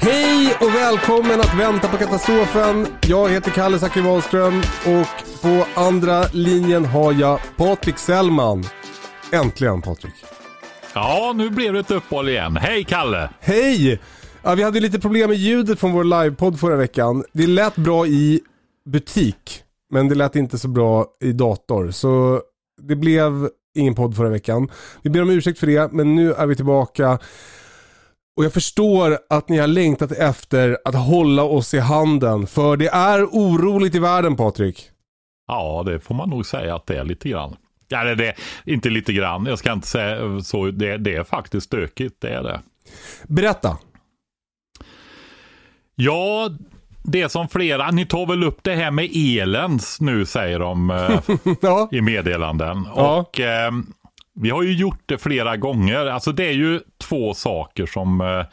[0.00, 2.86] Hej och välkommen att vänta på katastrofen.
[3.00, 8.64] Jag heter Kalle Zackari Wahlström och på andra linjen har jag Patrik Sellman.
[9.32, 10.14] Äntligen Patrik.
[10.94, 12.56] Ja, nu blev det ett uppehåll igen.
[12.56, 13.30] Hej Kalle!
[13.40, 14.00] Hej!
[14.42, 17.24] Ja, vi hade lite problem med ljudet från vår livepodd förra veckan.
[17.32, 18.40] Det lät bra i
[18.90, 21.90] butik, men det lät inte så bra i dator.
[21.90, 22.42] Så
[22.82, 24.68] det blev ingen podd förra veckan.
[25.02, 27.18] Vi ber om ursäkt för det, men nu är vi tillbaka.
[28.38, 32.46] Och jag förstår att ni har längtat efter att hålla oss i handen.
[32.46, 34.90] För det är oroligt i världen Patrik.
[35.46, 37.56] Ja, det får man nog säga att det är lite grann.
[37.88, 38.34] Ja, det är
[38.64, 39.46] inte lite grann.
[39.46, 40.70] Jag ska inte säga så.
[40.70, 42.60] Det, det är faktiskt stökigt, det är det.
[43.26, 43.78] Berätta.
[45.94, 46.50] Ja,
[47.02, 51.20] det som flera, ni tar väl upp det här med elens nu säger de eh,
[51.60, 51.88] Ja.
[51.92, 52.88] i meddelanden.
[52.96, 53.16] Ja.
[53.16, 53.72] Och eh,
[54.40, 56.06] vi har ju gjort det flera gånger.
[56.06, 58.44] Alltså det är ju två saker som eh,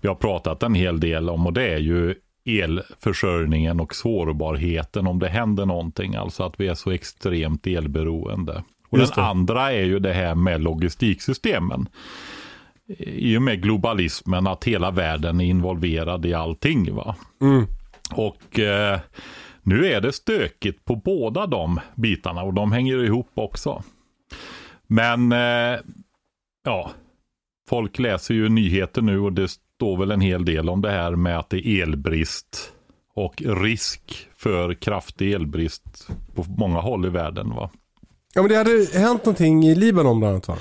[0.00, 2.14] vi har pratat en hel del om och det är ju
[2.46, 6.14] elförsörjningen och sårbarheten om det händer någonting.
[6.14, 8.62] Alltså att vi är så extremt elberoende.
[8.88, 11.88] Och den andra är ju det här med logistiksystemen.
[12.98, 16.94] I och med globalismen att hela världen är involverad i allting.
[16.94, 17.16] va.
[17.40, 17.66] Mm.
[18.10, 19.00] Och eh,
[19.62, 23.82] nu är det stökigt på båda de bitarna och de hänger ihop också.
[24.86, 25.78] Men eh,
[26.64, 26.90] ja,
[27.68, 31.16] folk läser ju nyheter nu och det står väl en hel del om det här
[31.16, 32.72] med att det är elbrist
[33.14, 37.50] och risk för kraftig elbrist på många håll i världen.
[37.50, 37.70] va.
[38.34, 40.56] Ja men det hade hänt någonting i Libanon bland annat va?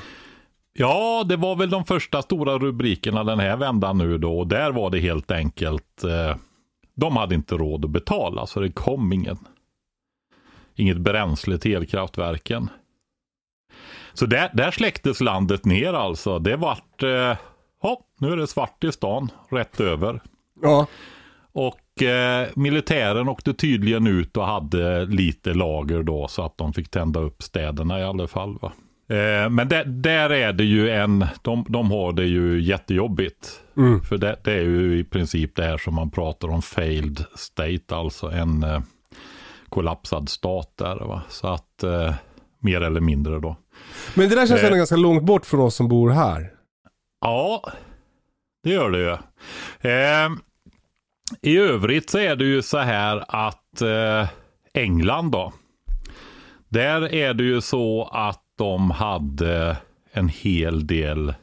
[0.73, 4.39] Ja, det var väl de första stora rubrikerna den här vändan nu då.
[4.39, 6.35] Och där var det helt enkelt, eh,
[6.95, 9.37] de hade inte råd att betala så det kom ingen,
[10.75, 12.69] inget bränsle till elkraftverken.
[14.15, 16.39] Så där, där släcktes landet ner alltså.
[16.39, 17.37] Det vart, eh,
[17.83, 20.21] ja, nu är det svart i stan, rätt över.
[20.61, 20.87] Ja.
[21.51, 26.89] Och eh, militären åkte tydligen ut och hade lite lager då så att de fick
[26.89, 28.57] tända upp städerna i alla fall.
[28.61, 28.71] Va?
[29.15, 33.61] Eh, men där, där är det ju en, de, de har det ju jättejobbigt.
[33.77, 34.01] Mm.
[34.01, 37.95] För det, det är ju i princip det här som man pratar om failed state,
[37.95, 38.81] alltså en eh,
[39.69, 40.95] kollapsad stat där.
[40.95, 41.21] Va?
[41.29, 42.13] Så att eh,
[42.65, 43.55] mer eller mindre då.
[44.13, 44.65] Men det där känns Eh.
[44.65, 46.51] ändå ganska långt bort från oss som bor här.
[47.21, 47.63] Ja,
[48.63, 49.11] det gör det ju.
[49.91, 50.29] Eh,
[51.41, 54.27] I övrigt så är det ju så här att eh,
[54.73, 55.53] England då.
[56.69, 59.77] Där är det ju så att de hade
[60.11, 61.33] en hel del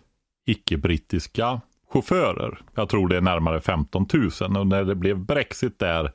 [0.46, 1.60] icke-brittiska
[1.92, 2.58] chaufförer.
[2.74, 4.06] Jag tror det är närmare 15
[4.40, 6.12] 000 och när det blev Brexit där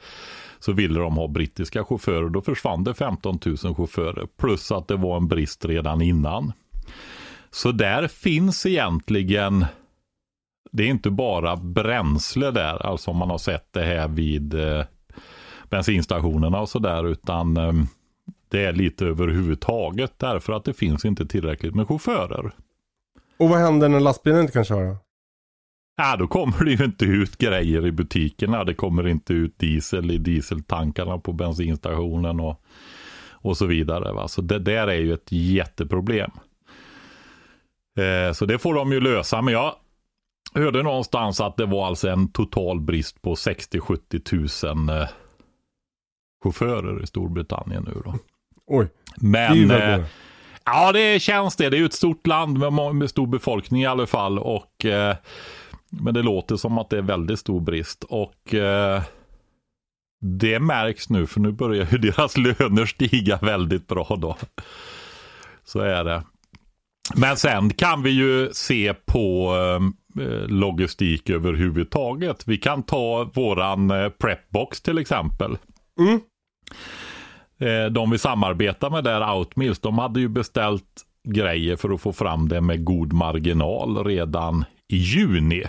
[0.59, 2.29] så ville de ha brittiska chaufförer.
[2.29, 4.27] Då försvann det 15 000 chaufförer.
[4.37, 6.53] Plus att det var en brist redan innan.
[7.51, 9.65] Så där finns egentligen,
[10.71, 14.85] det är inte bara bränsle där, alltså om man har sett det här vid eh,
[15.69, 17.73] bensinstationerna och sådär, utan eh,
[18.49, 22.51] det är lite överhuvudtaget därför att det finns inte tillräckligt med chaufförer.
[23.37, 24.97] Och vad händer när lastbilen inte kan köra?
[25.99, 28.63] Ja, då kommer det ju inte ut grejer i butikerna.
[28.63, 32.61] Det kommer inte ut diesel i dieseltankarna på bensinstationen och,
[33.31, 34.13] och så vidare.
[34.13, 34.27] Va?
[34.27, 36.31] Så det där är ju ett jätteproblem.
[37.99, 39.41] Eh, så det får de ju lösa.
[39.41, 39.75] Men jag
[40.53, 45.07] hörde någonstans att det var alltså en total brist på 60-70 000 eh,
[46.43, 48.15] chaufförer i Storbritannien nu då.
[48.67, 50.05] Oj, det är Men eh.
[50.65, 51.69] Ja, det känns det.
[51.69, 54.39] Det är ju ett stort land med, med stor befolkning i alla fall.
[54.39, 55.15] Och, eh,
[55.89, 58.03] men det låter som att det är väldigt stor brist.
[58.03, 59.01] Och eh,
[60.21, 64.37] det märks nu, för nu börjar ju deras löner stiga väldigt bra då.
[65.63, 66.23] Så är det.
[67.15, 69.55] Men sen kan vi ju se på
[70.19, 72.47] eh, logistik överhuvudtaget.
[72.47, 75.57] Vi kan ta våran eh, prepbox till exempel.
[75.99, 76.19] Mm.
[77.59, 82.13] Eh, de vi samarbetar med där, Outmills, de hade ju beställt grejer för att få
[82.13, 85.63] fram det med god marginal redan i juni.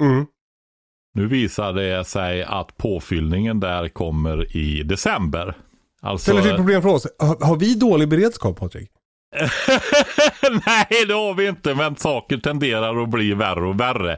[0.00, 0.26] Mm.
[1.14, 5.56] Nu visar det sig att påfyllningen där kommer i december.
[6.02, 7.06] Alltså, Ställer till problem för oss.
[7.18, 8.90] Har, har vi dålig beredskap Patrik?
[10.66, 14.16] Nej, det har vi inte, men saker tenderar att bli värre och värre.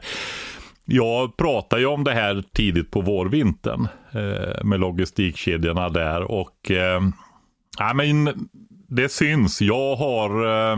[0.85, 7.01] Jag pratade ju om det här tidigt på vårvintern eh, med logistikkedjorna där och eh,
[7.77, 8.47] ja, men
[8.87, 9.61] det syns.
[9.61, 10.77] Jag har eh,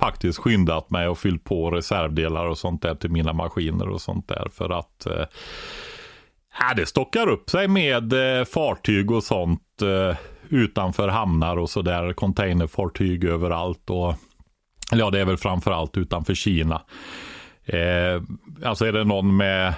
[0.00, 4.28] faktiskt skyndat mig och fyllt på reservdelar och sånt där till mina maskiner och sånt
[4.28, 5.24] där för att eh,
[6.76, 10.16] det stockar upp sig med eh, fartyg och sånt eh,
[10.48, 12.12] utanför hamnar och sådär.
[12.12, 14.14] Containerfartyg överallt och
[14.92, 16.82] ja, det är väl framförallt utanför Kina.
[17.64, 18.22] Eh,
[18.64, 19.74] alltså är det någon med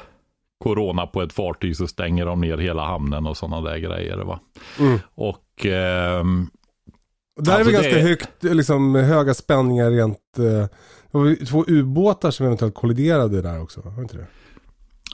[0.58, 4.16] corona på ett fartyg så stänger de ner hela hamnen och sådana där grejer.
[4.16, 4.40] Va?
[4.78, 4.98] Mm.
[5.14, 5.66] Och
[7.40, 10.18] Där är Alltså, väl det ganska är- högt, liksom höga spänningar rent...
[10.38, 10.44] eh,
[11.12, 14.26] Det var ju två ubåtar som eventuellt kolliderade där också, var det inte det?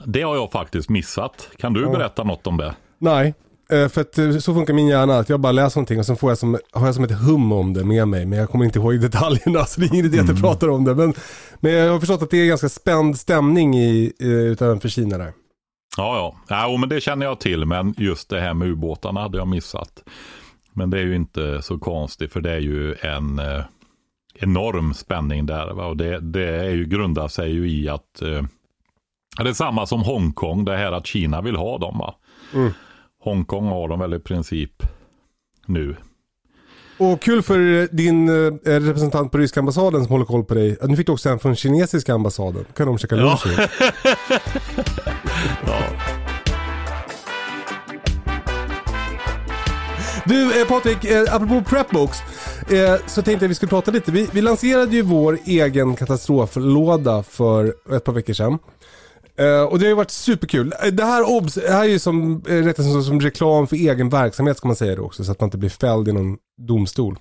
[0.05, 1.49] det har jag faktiskt missat.
[1.57, 1.89] Kan du Ja.
[1.89, 2.75] berätta något om det?
[2.97, 3.33] Nej,
[3.71, 5.17] eh, för att eh, så funkar min hjärna.
[5.19, 7.51] Att jag bara läser någonting och sen får jag som, har jag som ett hum
[7.51, 8.25] om det med mig.
[8.25, 10.83] Men jag kommer inte ihåg detaljerna så det är ingen idé att jag pratar om
[10.85, 10.95] det.
[10.95, 11.13] Men,
[11.59, 15.33] men jag har förstått att det är ganska spänd stämning i, eh, utanför Kina där.
[15.97, 16.55] Ja, ja.
[16.69, 17.65] ja men det känner jag till.
[17.65, 20.03] Men just det här med ubåtarna hade jag missat.
[20.79, 23.63] Men det är ju inte så konstigt för det är ju en eh,
[24.33, 25.73] enorm spänning där.
[25.73, 25.85] Va?
[25.85, 28.43] Och det, det är ju, grundar sig ju i att eh,
[29.43, 31.97] det är samma som Hongkong, det här att Kina vill ha dem.
[31.97, 32.15] Va?
[32.53, 32.71] Mm.
[33.23, 34.83] Hongkong har de väl i princip
[35.65, 35.95] nu.
[36.97, 40.77] Och kul för din eh, representant på ryska ambassaden som håller koll på dig.
[40.81, 42.65] Nu fick du också en från kinesiska ambassaden.
[42.75, 43.67] kan de käka lunch Ja.
[45.65, 45.81] Ja.
[50.29, 52.17] Du eh, Patrik, eh, apropå prepbooks.
[52.71, 54.11] Eh, så tänkte jag vi skulle prata lite.
[54.11, 58.57] Vi, vi lanserade ju vår egen katastroflåda för ett par veckor sedan.
[59.39, 60.73] Uh, och det har ju varit superkul.
[60.83, 63.75] Eh, det här, obs, det här är ju som, eh, rätt som, som reklam för
[63.75, 65.23] egen verksamhet ska man säga det också.
[65.23, 66.37] Så att man inte blir fälld i någon
[66.67, 67.17] domstol.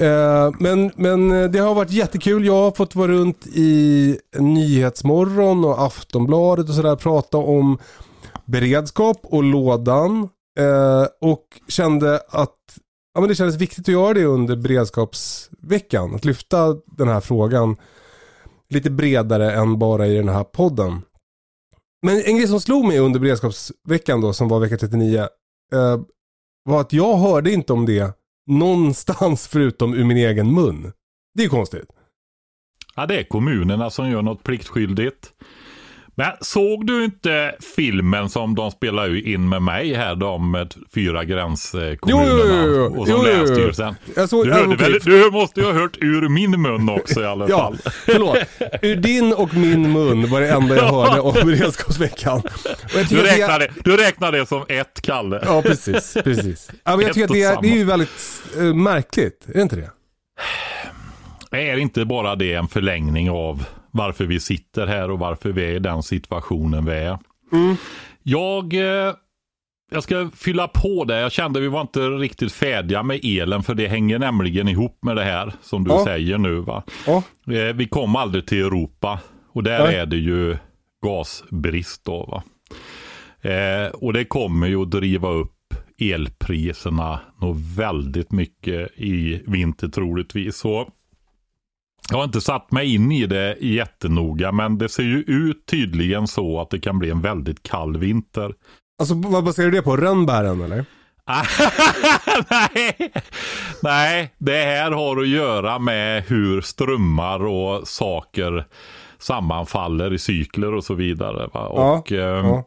[0.00, 2.46] Uh, men, men det har varit jättekul.
[2.46, 6.96] Jag har fått vara runt i Nyhetsmorgon och Aftonbladet och sådär.
[6.96, 7.78] Prata om
[8.46, 10.28] beredskap och lådan.
[10.60, 12.78] Eh, och kände att
[13.14, 16.14] ja, men det kändes viktigt att göra det under beredskapsveckan.
[16.14, 17.76] Att lyfta den här frågan
[18.68, 21.02] lite bredare än bara i den här podden.
[22.02, 25.18] Men en grej som slog mig under beredskapsveckan då, som var vecka 39,
[25.72, 26.00] eh,
[26.64, 28.16] var att jag hörde inte om det
[28.46, 30.92] någonstans förutom ur min egen mun.
[31.34, 31.88] Det är ju konstigt.
[32.96, 35.32] Ja, det är kommunerna som gör något pliktskyldigt.
[36.20, 42.64] Men såg du inte filmen som de spelar in med mig här, de fyra gränskommunerna
[42.64, 43.24] Jo, jo, jo, och som.
[43.24, 43.94] Länsstyrelsen?
[44.28, 47.26] Såg, Du, ja, hörde väl, du måste ju ha hört ur min mun också i
[47.26, 47.78] alla Ja, fall.
[48.06, 48.38] förlåt.
[48.82, 52.42] Ur din och min mun var det enda jag hörde om beredskapsveckan.
[53.08, 55.42] Du räknar, det, du räknar det som ett, Kalle.
[55.46, 56.16] Ja, precis.
[56.24, 56.70] precis.
[56.84, 59.46] Ja, men jag tycker att det är, det är ju väldigt eh, märkligt.
[59.48, 59.90] Är det inte det?
[61.58, 65.70] Är inte bara det en förlängning av varför vi sitter här och varför vi är
[65.74, 67.18] i den situationen vi är?
[67.52, 67.76] Mm.
[68.22, 69.14] Jag, eh,
[69.92, 71.20] jag ska fylla på det.
[71.20, 74.98] Jag kände att vi var inte riktigt färdiga med elen för det hänger nämligen ihop
[75.02, 76.04] med det här som du Ja.
[76.04, 76.54] säger nu.
[76.60, 76.82] Va?
[77.06, 77.22] Ja.
[77.54, 79.18] Eh, Vi kom aldrig till Europa
[79.52, 79.94] och där Nej.
[79.96, 80.56] är det ju
[81.04, 82.04] gasbrist.
[82.04, 82.42] Då, va?
[83.50, 90.56] Eh, och det kommer ju att driva upp elpriserna nog väldigt mycket i vinter troligtvis.
[90.56, 90.88] Så
[92.10, 96.26] jag har inte satt mig in i det jättenoga men det ser ju ut tydligen
[96.28, 98.52] så att det kan bli en väldigt kall vinter.
[98.98, 99.96] Alltså vad baserar du det på?
[99.96, 100.84] Rönnbären eller?
[102.50, 103.12] Nej.
[103.82, 108.66] Nej, det här har att göra med hur strömmar och saker
[109.18, 111.38] sammanfaller i cykler och så vidare.
[111.38, 111.50] Va?
[111.52, 112.64] Ja, Och, ehm, ja.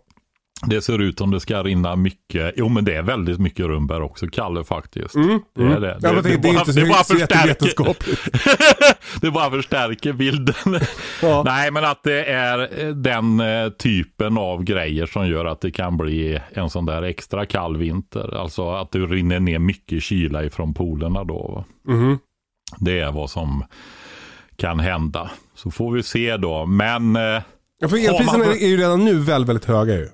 [0.68, 2.54] Det ser ut som det ska rinna mycket.
[2.56, 5.16] Jo, men det är väldigt mycket rönnbär också, Kalle faktiskt.
[5.16, 5.98] Mm, Det är det.
[6.02, 7.96] Ja, men det, det är bara- inte det bara förstärker-
[9.22, 10.80] det bara förstärker bilden.
[11.22, 11.44] Ja.
[11.46, 15.72] Nej, men att det är eh, den eh, typen av grejer som gör att det
[15.72, 18.38] kan bli en sån där extra kall vinter.
[18.42, 21.66] Alltså att det rinner ner mycket kyla ifrån polerna då.
[21.88, 22.20] Mhm.
[22.78, 23.66] Det är vad som
[24.56, 25.32] kan hända.
[25.56, 26.66] Så får vi se då.
[26.66, 27.42] Men eh, Ja,
[27.90, 30.08] för man elpriserna för- är ju redan nu väldigt, väldigt höga ju.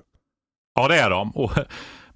[0.74, 1.30] Ja, det är de.
[1.30, 1.52] Och,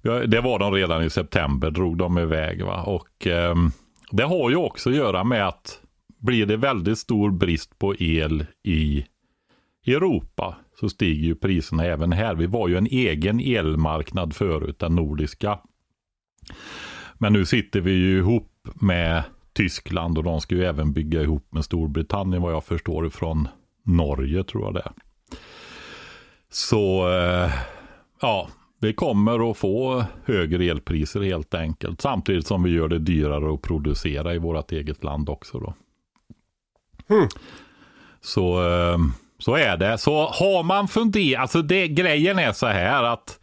[0.27, 2.65] det var de redan i september, drog de iväg.
[2.65, 2.83] Va?
[2.83, 3.55] Och eh,
[4.11, 5.81] det har ju också att göra med att
[6.17, 9.05] blir det väldigt stor brist på el i
[9.85, 12.35] Europa så stiger ju priserna även här.
[12.35, 15.59] Vi var ju en egen elmarknad förut, den nordiska.
[17.17, 21.47] Men nu sitter vi ju ihop med Tyskland och de ska ju även bygga ihop
[21.49, 23.47] med Storbritannien vad jag förstår från
[23.83, 24.91] Norge tror jag det är.
[26.49, 27.51] Så eh,
[28.21, 32.01] ja, vi kommer att få högre elpriser helt enkelt.
[32.01, 35.59] Samtidigt som vi gör det dyrare att producera i vårt eget land också.
[35.59, 35.73] Då.
[37.07, 37.27] Hmm.
[38.21, 38.97] Så, eh,
[39.39, 39.97] så är det.
[39.97, 43.39] Så har man funderat, alltså det, grejen är så här att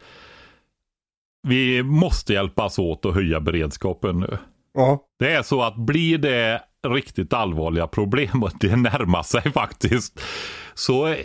[1.47, 4.37] vi måste hjälpas åt att höja beredskapen nu.
[4.73, 4.99] Ja.
[5.19, 10.21] Det är så att blir det riktigt allvarliga problem och det närmar sig faktiskt.
[10.73, 11.17] Så eh,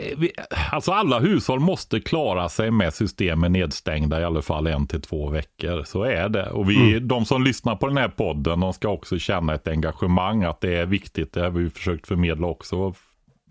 [0.73, 5.31] alltså alla hushåll måste klara sig med systemen nedstängda i alla fall en till två
[5.31, 5.85] veckor.
[5.85, 6.51] Så är det.
[6.51, 10.45] Och vi, de som lyssnar på den här podden, de ska också känna ett engagemang
[10.45, 11.33] att det är viktigt.
[11.33, 12.95] Det har vi försökt förmedla också,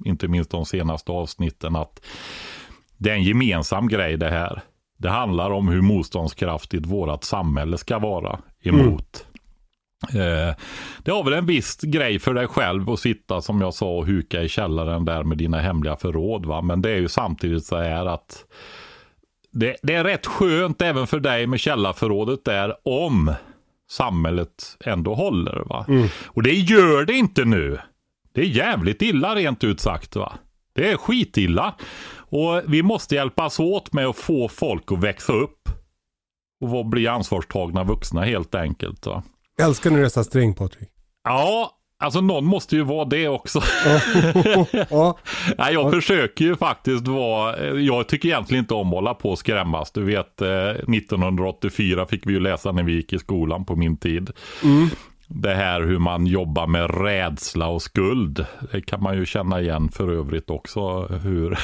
[0.06, 2.06] inte minst de senaste avsnitten, att
[2.98, 4.62] det är en gemensam grej det här.
[4.98, 9.26] Det handlar om hur motståndskraftigt vårt samhälle ska vara emot.
[9.26, 9.27] Mm.
[10.04, 10.56] Eh,
[11.04, 14.08] det har väl en viss grej för dig själv att sitta som jag sa och
[14.08, 16.46] huka i källaren där med dina hemliga förråd.
[16.46, 16.62] Va?
[16.62, 18.46] Men det är ju samtidigt så här att
[19.52, 23.34] det, det är rätt skönt även för dig med källarförrådet där om
[23.90, 25.64] samhället ändå håller.
[25.66, 25.86] Va?
[25.88, 26.08] Mm.
[26.26, 27.80] Och det gör det inte nu.
[28.34, 30.16] Det är jävligt illa rent ut sagt.
[30.16, 30.34] Va?
[30.74, 31.76] Det är skitilla.
[32.30, 35.70] Och vi måste hjälpas åt med att få folk att växa upp.
[36.62, 39.06] Och bli ansvarstagna vuxna helt enkelt.
[39.06, 39.24] Va?
[39.62, 40.90] Älskar när du är sträng Patrik.
[41.24, 43.62] Ja, Alltså någon måste ju vara det också.
[44.90, 45.18] ja.
[45.58, 49.40] Nej, jag försöker ju faktiskt vara, jag tycker egentligen inte om att hålla på och
[49.40, 49.92] skrämmas.
[49.92, 53.98] Du vet, 1984 eh, fick vi ju läsa när vi gick i skolan på min
[53.98, 54.32] tid.
[54.64, 54.90] Mm.
[55.28, 58.46] Det här hur man jobbar med rädsla och skuld.
[58.72, 61.08] Det kan man ju känna igen för övrigt också.
[61.08, 61.60] Hur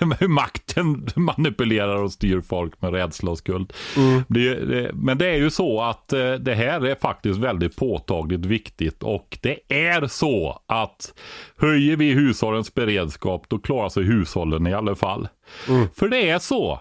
[0.20, 3.72] hur makten manipulerar och styr folk med rädsla och skuld.
[3.96, 4.22] Mm.
[4.28, 8.46] Det, det, men det är ju så att eh, det här är faktiskt väldigt påtagligt
[8.46, 11.14] viktigt och det är så att
[11.56, 15.28] höjer vi hushållens beredskap då klarar sig hushållen i alla fall.
[15.68, 15.88] Mm.
[15.94, 16.80] För det är så.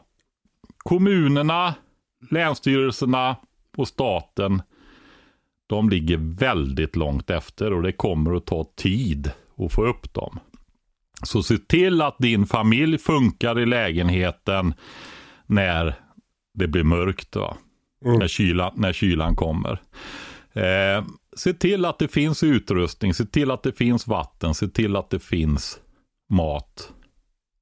[0.77, 1.73] Kommunerna,
[2.31, 3.35] länsstyrelserna
[3.77, 4.61] och staten
[5.69, 10.39] de ligger väldigt långt efter och det kommer att ta tid att få upp dem.
[11.23, 14.73] Så se till att din familj funkar i lägenheten
[15.45, 15.95] när
[16.53, 17.35] det blir mörkt.
[17.35, 17.57] Va?
[18.05, 18.19] Mm.
[18.19, 19.81] När, kyla, när kylan kommer.
[20.53, 21.03] Eh,
[21.37, 25.09] se till att det finns utrustning, se till att det finns vatten, se till att
[25.09, 25.79] det finns
[26.29, 26.93] mat.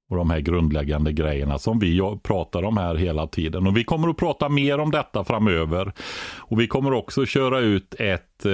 [0.10, 3.68] Och de här grundläggande grejerna som vi pratar om här hela tiden.
[3.68, 5.94] Och vi kommer att prata mer om detta framöver.
[6.38, 8.52] Och vi kommer också köra ut ett eh,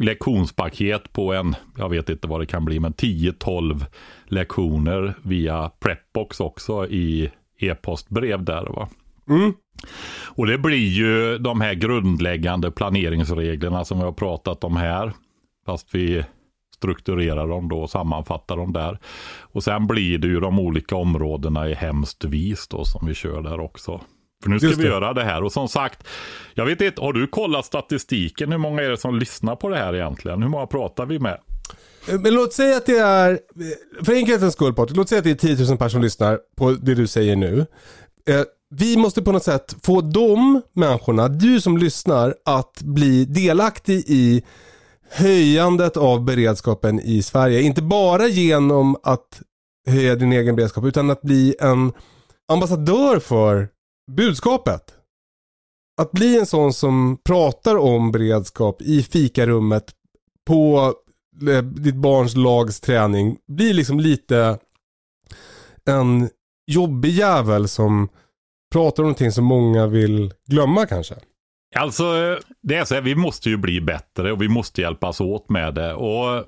[0.00, 3.84] lektionspaket på en, jag vet inte vad det kan bli, men 10-12
[4.24, 8.64] lektioner via Prepbox också i e-postbrev där.
[8.64, 8.88] Va?
[9.28, 9.52] Mm.
[10.26, 15.12] Och det blir ju de här grundläggande planeringsreglerna som vi har pratat om här.
[15.66, 16.24] Fast vi
[16.76, 18.98] strukturerar dem då och sammanfattar dem där.
[19.40, 23.42] Och sen blir det ju de olika områdena i hemskt vis då som vi kör
[23.42, 24.00] där också.
[24.42, 25.42] För nu ska vi göra det här.
[25.42, 26.06] Och som sagt,
[26.54, 28.52] jag vet inte, har du kollat statistiken?
[28.52, 30.42] Hur många är det som lyssnar på det här egentligen?
[30.42, 31.38] Hur många pratar vi med?
[32.08, 33.38] Eh, men låt säga att det är,
[34.04, 36.70] för enkelhetens skull Patrik, låt säga att det är 10 000 personer som lyssnar på
[36.70, 37.66] det du säger nu.
[38.28, 38.42] Eh,
[38.74, 44.42] vi måste på något sätt få de människorna, du som lyssnar, att bli delaktig i
[45.10, 47.60] höjandet av beredskapen i Sverige.
[47.60, 49.42] Inte bara genom att
[49.86, 51.92] höja din egen beredskap utan att bli en
[52.48, 53.68] ambassadör för
[54.16, 54.94] budskapet.
[56.00, 59.84] Att bli en sån som pratar om beredskap i fikarummet
[60.46, 60.94] på
[61.48, 64.58] eh, ditt barns lags träning blir liksom lite
[65.84, 66.28] en
[66.66, 68.08] jobbig jävel som
[68.72, 71.14] pratar om någonting som många vill glömma kanske.
[71.76, 72.04] Alltså,
[72.62, 75.74] det är så här, vi måste ju bli bättre och vi måste hjälpas åt med
[75.74, 75.94] det.
[75.94, 76.44] Och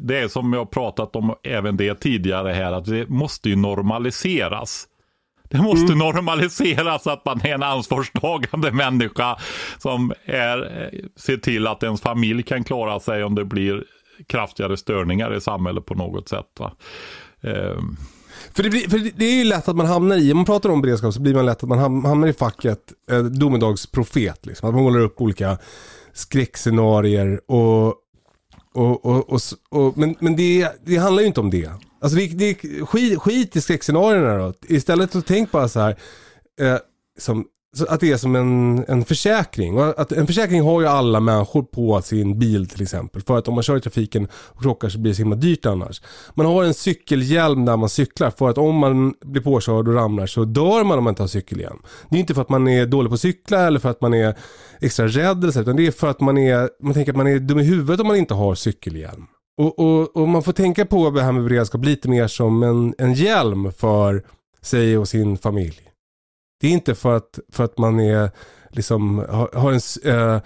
[0.00, 4.88] det är som jag pratat om även det tidigare här, att det måste ju normaliseras.
[5.50, 5.98] Det måste mm.
[5.98, 9.36] normaliseras att man är en ansvarstagande människa
[9.78, 13.84] som är, ser till att ens familj kan klara sig om det blir
[14.26, 16.46] kraftigare störningar i samhället på något sätt.
[16.58, 16.72] Va?
[17.40, 17.96] Um.
[18.52, 20.68] För, det, blir, för det är ju lätt att man hamnar i, om man pratar
[20.68, 24.46] om beredskap så blir man lätt att man hamnar i facket eh, domedagsprofet.
[24.46, 24.68] Liksom.
[24.68, 25.58] Att man målar upp olika
[26.12, 27.86] skräckscenarier och,
[28.74, 31.70] och, och, och, och men, men det, det handlar ju inte om det.
[32.00, 32.54] Alltså det, det
[32.86, 34.52] skit, skit i skräckscenarierna då.
[34.68, 35.96] Istället så tänk bara så här.
[36.60, 36.78] Eh,
[37.18, 37.46] som,
[37.88, 39.78] att det är som en, en försäkring.
[39.78, 43.22] Och att en försäkring har ju alla människor på sin bil till exempel.
[43.22, 45.66] För att om man kör i trafiken och krockar så blir det så himla dyrt
[45.66, 46.02] annars.
[46.34, 50.26] Man har en cykelhjälm när man cyklar för att om man blir påkörd och ramlar
[50.26, 51.78] så dör man om man inte har cykelhjälm.
[52.10, 54.14] Det är inte för att man är dålig på att cykla eller för att man
[54.14, 54.38] är
[54.80, 57.26] extra rädd eller så, utan det är för att man, är, man tänker att man
[57.26, 59.26] är dum i huvudet om man inte har cykelhjälm.
[59.58, 62.94] Och, och, och, man får tänka på det här med beredskap lite mer som en,
[62.98, 64.22] en hjälm för
[64.62, 65.80] sig och sin familj.
[66.60, 68.30] Det är inte för att, för att man är,
[68.70, 70.40] liksom, har, har en, eh,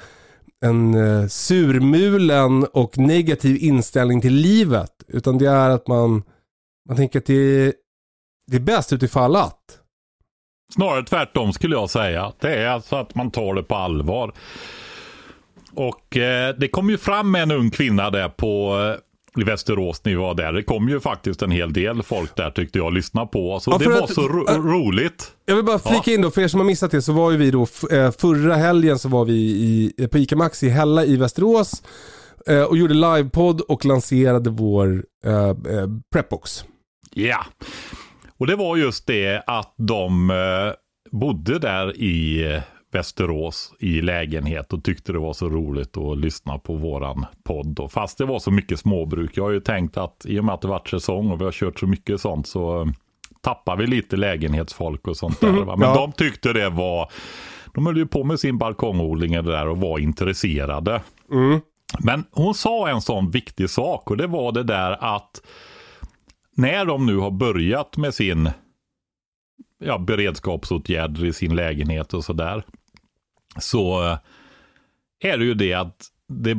[0.64, 4.92] en eh, surmulen och negativ inställning till livet.
[5.08, 6.22] Utan det är att man,
[6.88, 7.72] man tänker att det är,
[8.46, 9.78] det är bäst utifall att.
[10.74, 12.32] Snarare tvärtom skulle jag säga.
[12.40, 14.34] Det är alltså att man tar det på allvar.
[15.74, 20.12] Och eh, det kom ju fram en ung kvinna där på eh, i Västerås när
[20.12, 20.52] vi var där.
[20.52, 23.60] Det kom ju faktiskt en hel del folk där tyckte jag lyssna på.
[23.60, 25.32] Så ja, det var att, så ro äh, roligt.
[25.46, 26.12] Jag vill bara flika ja.
[26.14, 28.54] in då, för er som har missat det så var ju vi då eh, förra
[28.54, 31.82] helgen så var vi i, på ICA Maxi i Hälla i Västerås
[32.46, 35.54] eh, och gjorde livepodd och lanserade vår eh, eh,
[36.12, 36.64] Prepbox.
[37.14, 37.44] Ja.
[38.38, 40.36] Och det var just det att de eh,
[41.10, 42.62] bodde där i eh,
[42.92, 47.80] Västerås i lägenhet och tyckte det var så roligt att lyssna på våran podd.
[47.80, 49.30] Och fast det var så mycket småbruk.
[49.36, 51.52] Jag har ju tänkt att i och med att det varit säsong och vi har
[51.52, 52.86] kört så mycket sånt så eh,
[53.40, 55.52] tappar vi lite lägenhetsfolk och sånt där.
[55.52, 55.76] Va?
[55.78, 55.94] Men Ja.
[55.94, 57.12] de tyckte det var,
[57.74, 61.02] de höll ju på med sin balkongodling och det där och var intresserade.
[61.32, 61.60] Mm.
[62.04, 65.42] Men hon sa en sån viktig sak och det var det där att
[66.56, 68.50] när de nu har börjat med sin
[69.84, 72.62] ja, beredskapsåtgärder i sin lägenhet och sådär.
[73.58, 74.18] Så eh,
[75.20, 76.56] är det ju det att det,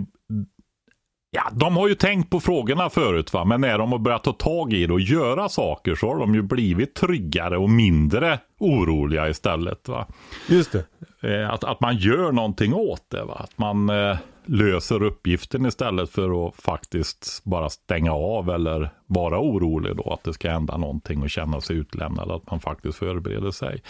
[1.32, 4.34] ja, de har ju tänkt på frågorna förut va, men när de har börjat ta
[4.34, 9.30] tag i det och göra saker så har de ju blivit tryggare och mindre oroliga
[9.30, 9.88] istället.
[9.88, 10.08] Va?
[10.50, 10.86] Just det.
[11.22, 13.24] Eh, Att, att man gör någonting åt det.
[13.24, 13.36] Va?
[13.40, 19.96] Att man eh, löser uppgiften istället för att faktiskt bara stänga av eller vara orolig
[19.96, 22.32] då att det ska hända någonting och känna sig utlämnad.
[22.32, 23.84] Att man faktiskt förbereder sig.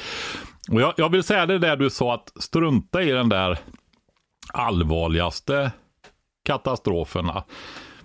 [0.72, 3.60] Och jag, jag vill säga det där du sa att strunta i den där
[4.54, 5.72] allvarligaste
[6.46, 7.44] katastroferna.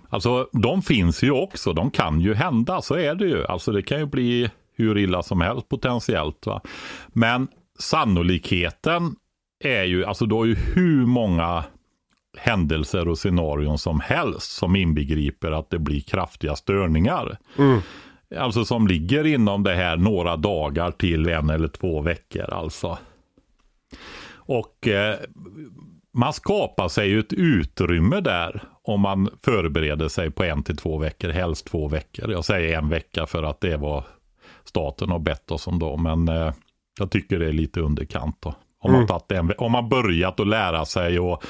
[0.09, 3.45] Alltså de finns ju också, de kan ju hända, så är det ju.
[3.45, 6.45] Alltså det kan ju bli hur illa som helst potentiellt.
[6.45, 6.61] Va?
[7.07, 7.47] Men
[7.79, 9.15] sannolikheten
[9.63, 11.63] är ju, alltså du har ju hur många
[12.37, 17.37] händelser och scenarion som helst som inbegriper att det blir kraftiga störningar.
[17.57, 17.79] Mm.
[18.37, 22.97] Alltså som ligger inom det här några dagar till en eller två veckor alltså.
[24.33, 25.15] Och eh,
[26.13, 30.97] man skapar sig ju ett utrymme där om man förbereder sig på en till två
[30.97, 32.31] veckor, helst två veckor.
[32.31, 34.03] Jag säger en vecka för att det är vad
[34.63, 36.53] staten har bett oss om då, men eh,
[36.99, 38.55] jag tycker det är lite underkant då.
[38.79, 41.43] Om, man tagit en, om man börjat att lära sig och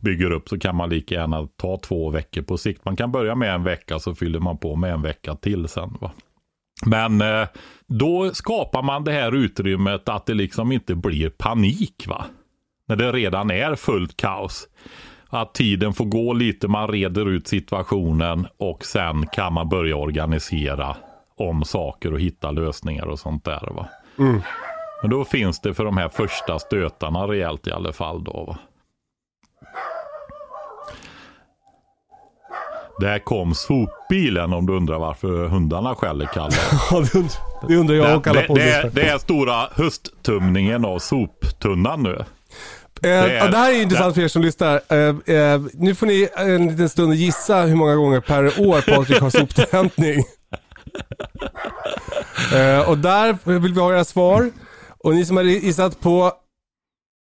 [0.00, 2.84] bygger upp så kan man lika gärna ta två veckor på sikt.
[2.84, 5.96] Man kan börja med en vecka så fyller man på med en vecka till sen.
[6.00, 6.10] Va?
[6.86, 7.48] Men eh,
[7.86, 12.04] då skapar man det här utrymmet att det liksom inte blir panik.
[12.06, 12.24] va?
[12.88, 14.68] När det redan är fullt kaos.
[15.28, 20.96] Att tiden får gå lite, man reder ut situationen och sen kan man börja organisera
[21.36, 23.72] om saker och hitta lösningar och sånt där.
[23.74, 23.88] Va?
[25.04, 28.44] Men då finns det för de här första stötarna rejält i alla fall då.
[28.44, 28.58] Va?
[33.00, 36.54] Där kom sopbilen om du undrar varför hundarna skäller Kalle.
[36.90, 37.04] Ja,
[37.68, 42.02] det undrar, det jag och alla det, det, är, det är stora hösttumningen av soptunnan
[42.02, 42.24] nu.
[43.02, 44.80] Eh, är- ja, det här är intressant för er som lyssnar.
[44.88, 49.20] Eh, eh, nu får ni en liten stund gissa hur många gånger per år Patrik
[49.20, 50.18] har soptänthämtning.
[52.54, 54.50] eh, och där vill vi ha era svar.
[55.04, 56.32] Och ni som har gissat på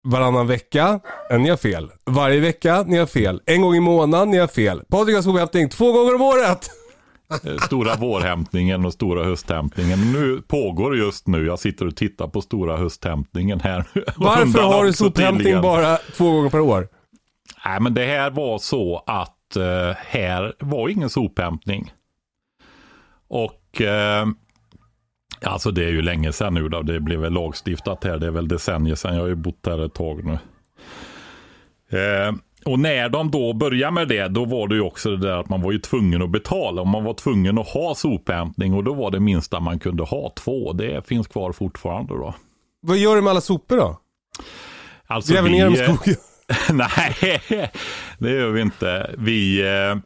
[0.03, 0.99] varannan vecka,
[1.31, 1.91] eh, ni har fel.
[2.05, 3.41] Varje vecka, ni har fel.
[3.45, 4.81] En gång i månaden, ni har fel.
[4.89, 6.69] Patrik har sophämtning två gånger om året.
[7.43, 10.11] Eh, Stora vårhämtningen och stora hösthämtningen.
[10.13, 13.85] Nu pågår just nu, jag sitter och tittar på stora hösthämtningen här.
[14.15, 16.87] Varför har du sophämtning bara två gånger per år?
[17.65, 21.93] Nej, men det här var så att eh, här var ingen sophämtning.
[23.27, 24.25] Och eh,
[25.47, 26.81] alltså det är ju länge sedan nu då.
[26.81, 28.17] Det blev väl lagstiftat här.
[28.17, 29.15] Det är väl decennier sedan.
[29.15, 30.33] Jag har ju bott här ett tag nu.
[31.99, 35.37] Eh, och när de då började med det, då var det ju också det där
[35.37, 36.81] att man var ju tvungen att betala.
[36.81, 40.33] Och man var tvungen att ha sophämtning och då var det minsta man kunde ha
[40.35, 40.73] två.
[40.73, 42.33] Det finns kvar fortfarande då.
[42.81, 43.99] Vad gör du med alla sopor då?
[45.07, 46.15] Alltså Gräver vi, ner dem i eh, skogen?
[46.71, 47.41] Nej,
[48.17, 49.15] det gör vi inte.
[49.17, 49.97] Vi eh,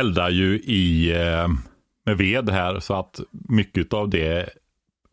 [0.00, 1.48] eldar ju i, eh,
[2.06, 4.48] med ved här så att mycket av det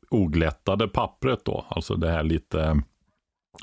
[0.10, 2.82] oglättade pappret då, alltså det här lite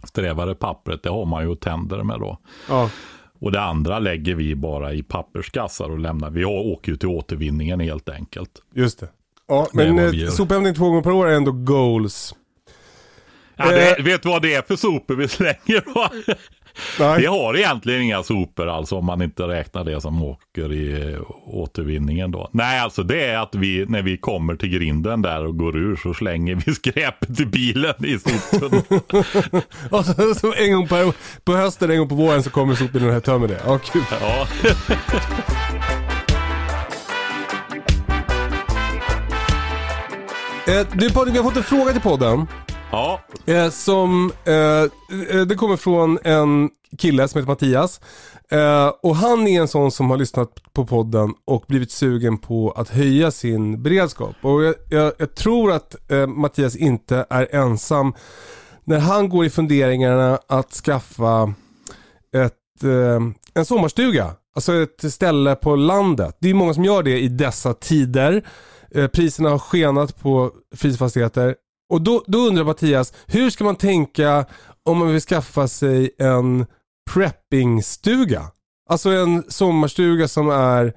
[0.04, 2.38] strävare pappret, det har man ju tänder med då.
[2.68, 2.90] Ja.
[3.38, 6.30] Och det andra lägger vi bara i papperskassar och lämnar.
[6.30, 8.50] Vi åker ju till återvinningen helt enkelt.
[8.74, 9.08] Just det.
[9.48, 12.34] Ja, men eh, sophämtning två gånger per år är ändå goals.
[13.56, 14.04] Ja, det, Eh.
[14.04, 16.08] vet du vad det är för sopor vi slänger då?
[16.98, 17.20] Nej.
[17.20, 22.30] Vi har egentligen inga sopor alltså om man inte räknar det som åker i återvinningen
[22.30, 22.48] då.
[22.52, 25.96] Nej, alltså det är att vi när vi kommer till grinden där och går ur
[25.96, 28.82] så slänger vi skräpet i bilen i soptunnan.
[29.90, 30.04] Och
[30.36, 31.12] så, en gång per,
[31.44, 33.60] på hösten, en gång på våren så kommer sopbilen och tömmer det.
[33.66, 34.02] Ja, kul.
[34.20, 34.46] ja.
[40.68, 42.46] Eh, du Patrik, vi har fått en fråga till podden
[42.96, 43.20] ja,
[43.54, 48.00] Eh, som, eh, eh, det kommer från en kille som heter Mattias.
[48.50, 52.70] Eh, och han är en sån som har lyssnat på podden och blivit sugen på
[52.70, 54.36] att höja sin beredskap.
[54.42, 58.14] Och jag, jag, jag tror att eh, Mattias inte är ensam
[58.84, 61.54] när han går i funderingarna att skaffa
[62.36, 63.20] ett, eh,
[63.54, 64.30] en sommarstuga.
[64.54, 66.36] Alltså ett ställe på landet.
[66.40, 68.44] Det är många som gör det i dessa tider.
[68.90, 71.54] Eh, priserna har skenat på fritidsfastigheter.
[71.90, 74.46] Och då, då undrar Mattias, hur ska man tänka
[74.82, 76.66] om man vill skaffa sig en
[77.10, 78.42] preppingstuga?
[78.88, 80.94] Alltså en sommarstuga som är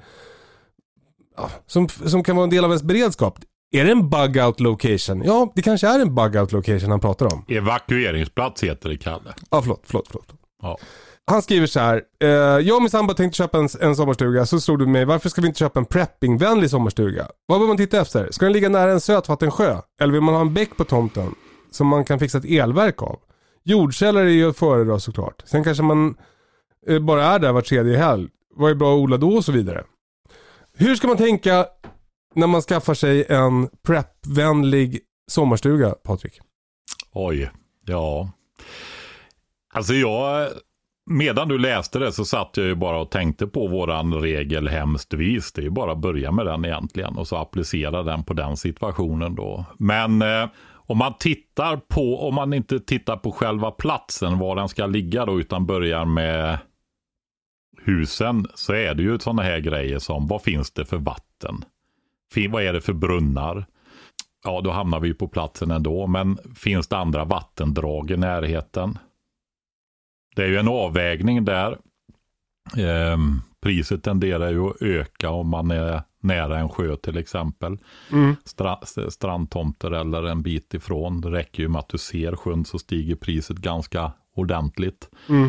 [1.68, 3.40] som, som kan vara en del av ens beredskap.
[3.72, 5.22] Är det en bug out location?
[5.26, 7.46] Ja, det kanske är en bug out location han pratar om.
[7.48, 9.34] Evakueringsplats heter det, Kalle.
[9.52, 10.34] Ja, förlåt, förlåt, förlåt.
[10.62, 10.78] Ja.
[11.30, 12.02] Han skriver så här.
[12.20, 14.46] Eh, jag och min sambo tänkte köpa en, en sommarstuga.
[14.46, 17.28] Så slog det mig, varför ska vi inte köpa en preppingvänlig sommarstuga?
[17.46, 18.32] Vad bör man titta efter?
[18.32, 19.82] Ska den ligga nära en sötvattensjö?
[20.02, 21.36] Eller vill man ha en bäck på tomten?
[21.72, 23.20] Som man kan fixa ett elverk av?
[23.64, 25.44] Jordkällare är ju att föredra såklart.
[25.46, 26.16] Sen kanske man
[26.88, 28.28] eh, bara är där var tredje helg.
[28.56, 29.84] Vad är bra att odla då och så vidare.
[30.74, 31.66] Hur ska man tänka
[32.36, 36.40] när man skaffar sig en preppvänlig sommarstuga, Patrik?
[37.14, 37.52] Oj,
[37.86, 38.32] ja.
[39.74, 40.50] Alltså jag,
[41.10, 45.14] medan du läste det så satt jag ju bara och tänkte på våran regel hemskt
[45.14, 45.52] vis.
[45.52, 48.58] Det är ju bara att börja med den egentligen och så applicera den på den
[48.58, 49.66] situationen då.
[49.78, 54.70] Men eh, om man tittar på, om man inte tittar på själva platsen var den
[54.70, 56.58] ska ligga då utan börjar med
[57.82, 61.66] husen så är det ju sådana här grejer som vad finns det för vatten?
[62.50, 63.66] Vad är det för brunnar?
[64.44, 68.98] Ja, då hamnar vi på platsen ändå, men finns det andra vattendrag i närheten?
[70.40, 71.72] Det är ju en avvägning där.
[72.78, 73.18] Eh,
[73.62, 77.78] priset tenderar ju att öka om man är nära en sjö till exempel.
[78.12, 78.36] Mm.
[78.46, 81.22] Stra strandtomter eller en bit ifrån.
[81.22, 85.10] Det räcker ju med att du ser sjön så stiger priset ganska ordentligt.
[85.30, 85.46] Mm.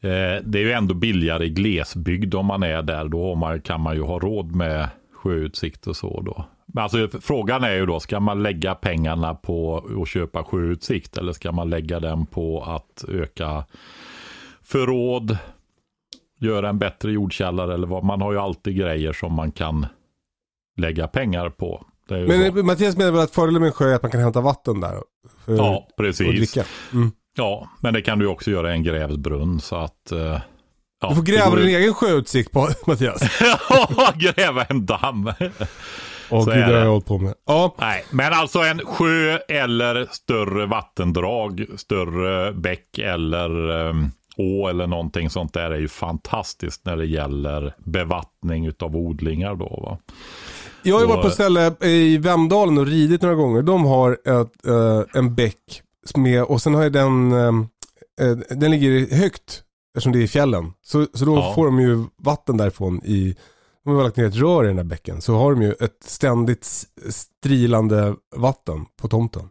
[0.00, 3.08] Eh, det är ju ändå billigare i glesbygd om man är där.
[3.08, 6.44] Då man, kan man ju ha råd med sjöutsikt och så då.
[6.66, 11.32] Men alltså, frågan är ju då, ska man lägga pengarna på att köpa sjöutsikt eller
[11.32, 13.64] ska man lägga den på att öka
[14.62, 15.38] förråd,
[16.40, 18.04] göra en bättre jordkällare eller vad.
[18.04, 19.86] Man har ju alltid grejer som man kan
[20.76, 21.86] lägga pengar på.
[22.08, 22.62] Men bra.
[22.62, 24.94] Mattias menar väl att fördelen med en sjö är att man kan hämta vatten där?
[25.44, 26.56] För ja, precis.
[26.92, 27.12] Mm.
[27.36, 30.40] Ja, men det kan du också göra i en grävd brunn så att eh,
[31.00, 33.22] Ja, du får gräva din egen sjöutsikt på Mattias.
[33.70, 35.32] Ja, gräva en damm.
[36.30, 37.34] Åh gud, det har jag hållit på med.
[37.46, 37.74] Ja.
[37.78, 45.30] Nej, men alltså en sjö eller större vattendrag, större bäck eller um, å eller någonting
[45.30, 49.98] sånt där är ju fantastiskt när det gäller bevattning av odlingar då va.
[50.82, 53.62] Jag har ju varit på ställe i Vemdalen och ridit några gånger.
[53.62, 55.82] De har ett, uh, en bäck
[56.16, 57.64] med, och sen har jag den, uh,
[58.50, 59.62] den ligger högt
[59.96, 60.72] eftersom det är i fjällen.
[60.82, 61.52] Så, så då ja.
[61.54, 63.36] får de ju vatten därifrån i,
[63.90, 66.02] de har lagt ner ett rör i den där bäcken, så har de ju ett
[66.04, 66.64] ständigt
[67.08, 69.50] strilande vatten på tomten.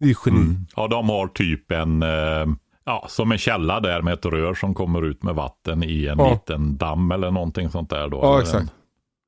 [0.00, 0.40] Det är geni.
[0.40, 0.66] Mm.
[0.76, 2.46] Ja, de har typ en, eh,
[2.84, 6.18] ja, som en källa där med ett rör som kommer ut med vatten i en
[6.18, 6.32] ja.
[6.32, 8.18] liten damm eller någonting sånt där då.
[8.22, 8.62] Ja, exakt.
[8.62, 8.68] En,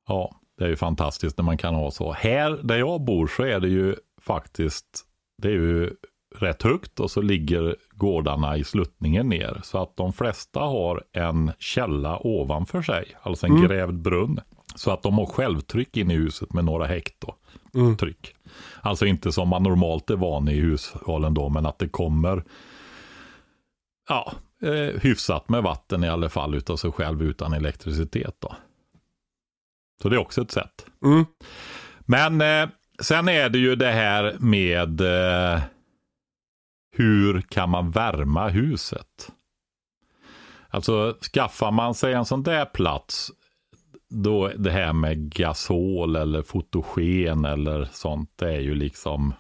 [0.09, 2.13] ja, det är ju fantastiskt när man kan ha så.
[2.13, 4.87] Här där jag bor så är det ju faktiskt,
[5.43, 5.91] det är ju
[6.39, 9.61] rätt högt och så ligger gårdarna i sluttningen ner.
[9.65, 13.69] Så att de flesta har en källa ovanför sig, alltså en mm.
[13.69, 14.41] grävd brunn.
[14.75, 17.35] Så att de har självtryck in i huset med några hekto
[17.75, 17.97] mm.
[17.97, 18.35] tryck.
[18.81, 22.45] Alltså inte som man normalt är van i hushållen då, men att det kommer
[24.09, 28.37] ja, eh, hyfsat med vatten i alla fall utav sig själv utan elektricitet.
[28.39, 28.57] Då.
[30.03, 30.87] Så det är också ett sätt.
[31.05, 31.25] Mm.
[32.01, 32.69] Men eh,
[33.01, 35.61] sen är det ju det här med eh,
[36.95, 39.33] hur kan man värma huset?
[40.69, 43.31] Alltså skaffar man sig en sån där plats,
[44.11, 49.35] då det här med gasol eller fotogen eller sånt, det är ju liksom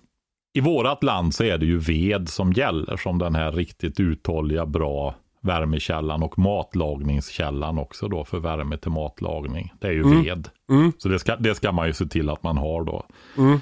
[0.54, 4.66] i vårat land så är det ju ved som gäller som den här riktigt uthålliga
[4.66, 9.72] bra värmekällan och matlagningskällan också då för värme till matlagning.
[9.80, 10.22] Det är ju mm.
[10.22, 10.48] ved.
[10.70, 10.92] Mm.
[10.98, 13.06] Så det ska, det ska man ju se till att man har då.
[13.38, 13.60] Mm.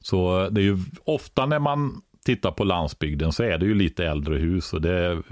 [0.00, 4.06] Så det är ju ofta när man tittar på landsbygden så är det ju lite
[4.06, 5.22] äldre hus och det,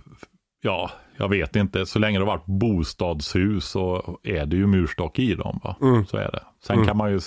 [0.62, 5.18] ja, jag vet inte, så länge det har varit bostadshus så är det ju murstock
[5.18, 5.61] i dem.
[5.64, 5.76] Va?
[5.81, 6.07] Mm.
[6.07, 6.42] Så är det.
[6.64, 6.87] Sen mm.
[6.87, 7.20] kan man ju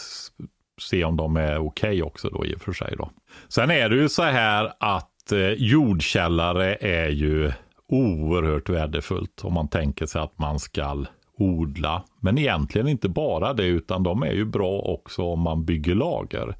[0.82, 2.95] se om de är okej okay också då i och för sig.
[2.97, 3.12] Då.
[3.47, 7.51] Sen är det ju så här att eh, jordkällare är ju
[7.88, 11.06] oerhört värdefullt om man tänker sig att man ska
[11.38, 12.04] odla.
[12.19, 16.56] Men egentligen inte bara det, utan de är ju bra också om man bygger lager.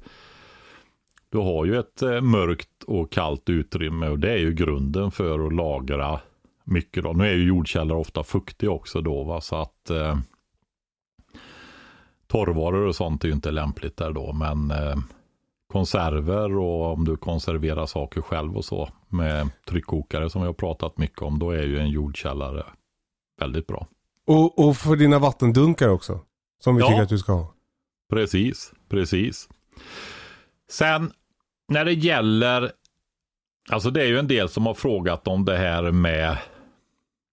[1.28, 5.46] Du har ju ett eh, mörkt och kallt utrymme och det är ju grunden för
[5.46, 6.20] att lagra
[6.64, 7.04] mycket.
[7.04, 7.12] Då.
[7.12, 9.40] Nu är ju jordkällare ofta fuktiga också då, va?
[9.40, 10.18] så att eh,
[12.26, 14.96] torrvaror och sånt är ju inte lämpligt där då, men eh,
[15.72, 20.98] konserver och om du konserverar saker själv och så med tryckkokare som vi har pratat
[20.98, 22.64] mycket om, då är ju en jordkällare
[23.40, 23.86] väldigt bra.
[24.26, 26.20] Och, och för dina vattendunkar också,
[26.64, 26.88] som vi ja.
[26.88, 27.54] tycker att du ska ha.
[28.10, 29.48] Precis, precis.
[30.70, 31.12] Sen
[31.68, 32.72] när det gäller,
[33.70, 36.36] alltså det är ju en del som har frågat om det här med,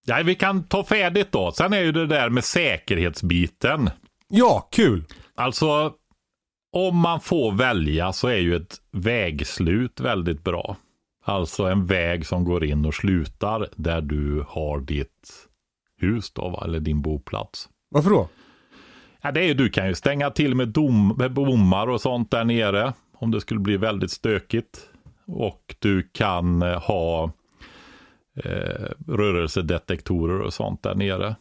[0.06, 1.52] ja vi kan ta färdigt då.
[1.52, 3.90] Sen är ju det där med säkerhetsbiten.
[4.30, 5.04] Ja, kul!
[5.36, 5.94] Alltså,
[6.74, 10.78] om man får välja så är ju ett vägslut väldigt bra.
[11.26, 15.48] Alltså en väg som går in och slutar där du har ditt
[15.98, 17.70] hus då, eller din boplats.
[17.90, 18.30] Varför då?
[19.22, 22.32] Ja, det är ju, du kan ju stänga till med, dom, med bommar och sånt
[22.32, 24.90] där nere om det skulle bli väldigt stökigt.
[25.26, 27.32] Och du kan eh, ha
[28.44, 31.36] eh, rörelsedetektorer och sånt där nere.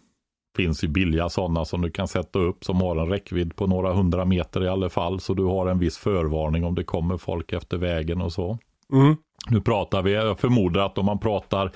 [0.57, 3.93] Finns ju billiga sådana som du kan sätta upp som har en räckvidd på några
[3.93, 5.21] hundra meter i alla fall.
[5.21, 8.59] Så du har en viss förvarning om det kommer folk efter vägen och så.
[8.93, 9.17] Mm.
[9.51, 11.73] Nu pratar vi, jag förmodar att om man pratar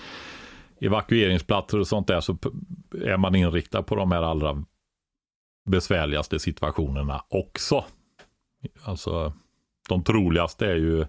[0.81, 2.39] evakueringsplatser och sånt där så
[3.05, 4.65] är man inriktad på de här allra
[5.67, 7.85] besvärligaste situationerna också.
[8.85, 9.33] Alltså
[9.89, 11.07] de troligaste är ju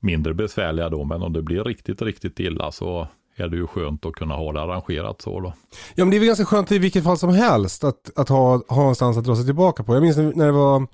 [0.00, 4.06] mindre besvärliga då, men om det blir riktigt, riktigt illa så är det ju skönt
[4.06, 5.52] att kunna ha det arrangerat så då.
[5.94, 8.62] Ja men det är väl ganska skönt i vilket fall som helst att, att ha,
[8.68, 9.94] ha någonstans att dra sig tillbaka på.
[9.94, 10.86] Jag minns när det var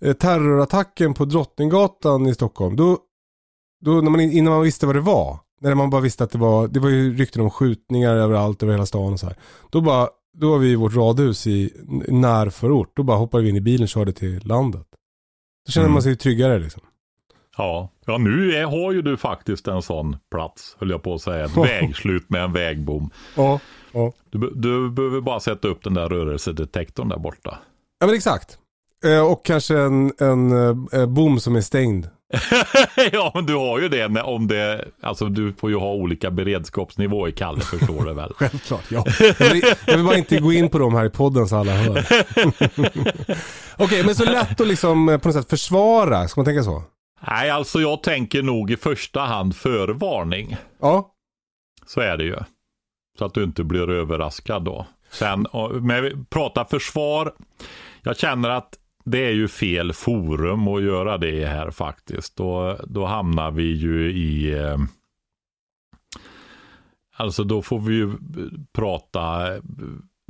[0.00, 2.76] eh, terrorattacken på Drottninggatan i Stockholm.
[2.76, 2.98] Då,
[3.80, 6.38] då när man, innan man visste vad det var, när man bara visste att det
[6.38, 9.36] var, det var ju rykten om skjutningar överallt över hela stan och så här.
[9.70, 11.72] Då bara, då var vi i vårt radhus i
[12.08, 12.96] närförort.
[12.96, 14.86] Då bara hoppade vi in i bilen och körde till landet.
[15.68, 15.92] Då känner Mm.
[15.92, 16.82] man sig tryggare liksom.
[17.56, 21.22] Ja, ja nu är, har ju du faktiskt en sån plats, höll jag på att
[21.22, 21.44] säga.
[21.44, 23.10] Ett vägslut med en vägbom.
[23.36, 23.60] Ja,
[23.92, 24.12] ja.
[24.30, 27.58] Du, du behöver bara sätta upp den där rörelsedetektorn där borta.
[27.98, 28.58] Ja men exakt.
[29.04, 30.52] Eh, och kanske en, en
[30.92, 32.06] eh, bom som är stängd.
[33.12, 37.28] ja, men du har ju det om det, alltså du får ju ha olika beredskapsnivå
[37.28, 38.32] i Kalle, förstår du väl?
[38.36, 39.04] Självklart, ja.
[39.38, 41.72] Jag vill, jag vill bara inte gå in på dem här i podden så alla
[41.72, 42.04] hör.
[43.76, 46.82] Okej, men så lätt att liksom eh, på något sätt försvara, ska man tänka så?
[47.28, 50.56] Nej, alltså jag tänker nog i första hand förvarning.
[50.80, 51.10] Ja,
[51.86, 52.36] Så är det ju.
[53.18, 54.86] Så att du inte blir överraskad då.
[55.10, 55.46] Sen,
[55.80, 57.32] men vi pratar försvar.
[58.02, 58.74] Jag känner att
[59.10, 62.36] det är ju fel forum att göra det här faktiskt.
[62.36, 64.58] Då, då hamnar vi ju i...
[64.58, 64.78] Eh,
[67.16, 68.12] alltså då får vi ju
[68.72, 69.46] prata...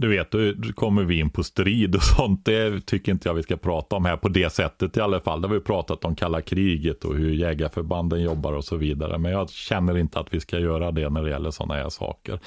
[0.01, 2.45] Du vet, då kommer vi in på strid och sånt.
[2.45, 5.41] Det tycker inte jag vi ska prata om här på det sättet i alla fall.
[5.41, 9.19] Det har vi pratat om kalla kriget och hur jägarförbanden jobbar och så vidare.
[9.19, 12.41] Men jag känner inte att vi ska göra det när det gäller sådana här saker.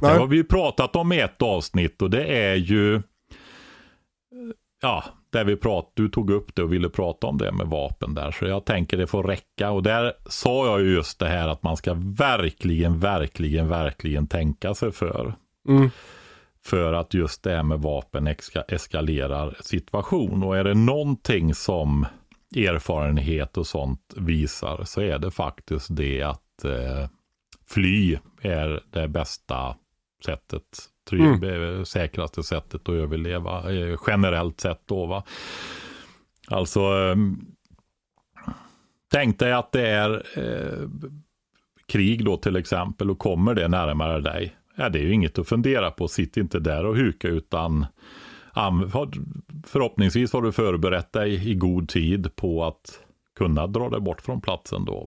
[0.00, 0.12] Nej.
[0.12, 3.02] Det har vi ju pratat om i ett avsnitt och det är ju
[4.82, 8.14] Ja, där vi prat, du tog upp det och ville prata om det med vapen
[8.14, 8.30] där.
[8.30, 9.70] Så jag tänker det får räcka.
[9.70, 14.74] Och där sa jag ju just det här att man ska verkligen, verkligen, verkligen tänka
[14.74, 15.34] sig för.
[15.68, 15.90] mm.
[16.64, 20.42] För att just det här med vapen eska, eskalerar situation.
[20.42, 22.06] Och är det någonting som
[22.56, 27.08] erfarenhet och sånt visar så är det faktiskt det att eh,
[27.66, 29.76] fly är det bästa
[30.24, 30.62] sättet,
[31.10, 35.24] trygg, eh, säkraste sättet att överleva eh, generellt sett då va.
[36.48, 37.16] Alltså eh,
[39.12, 40.88] tänk dig att det är eh,
[41.86, 44.56] krig då till exempel och kommer det närmare dig.
[44.76, 46.08] Ja, det är ju inget att fundera på.
[46.08, 47.86] Sitt inte där och huka utan
[49.66, 53.00] förhoppningsvis har du förberett dig i god tid på att
[53.38, 55.06] kunna dra dig bort från platsen då.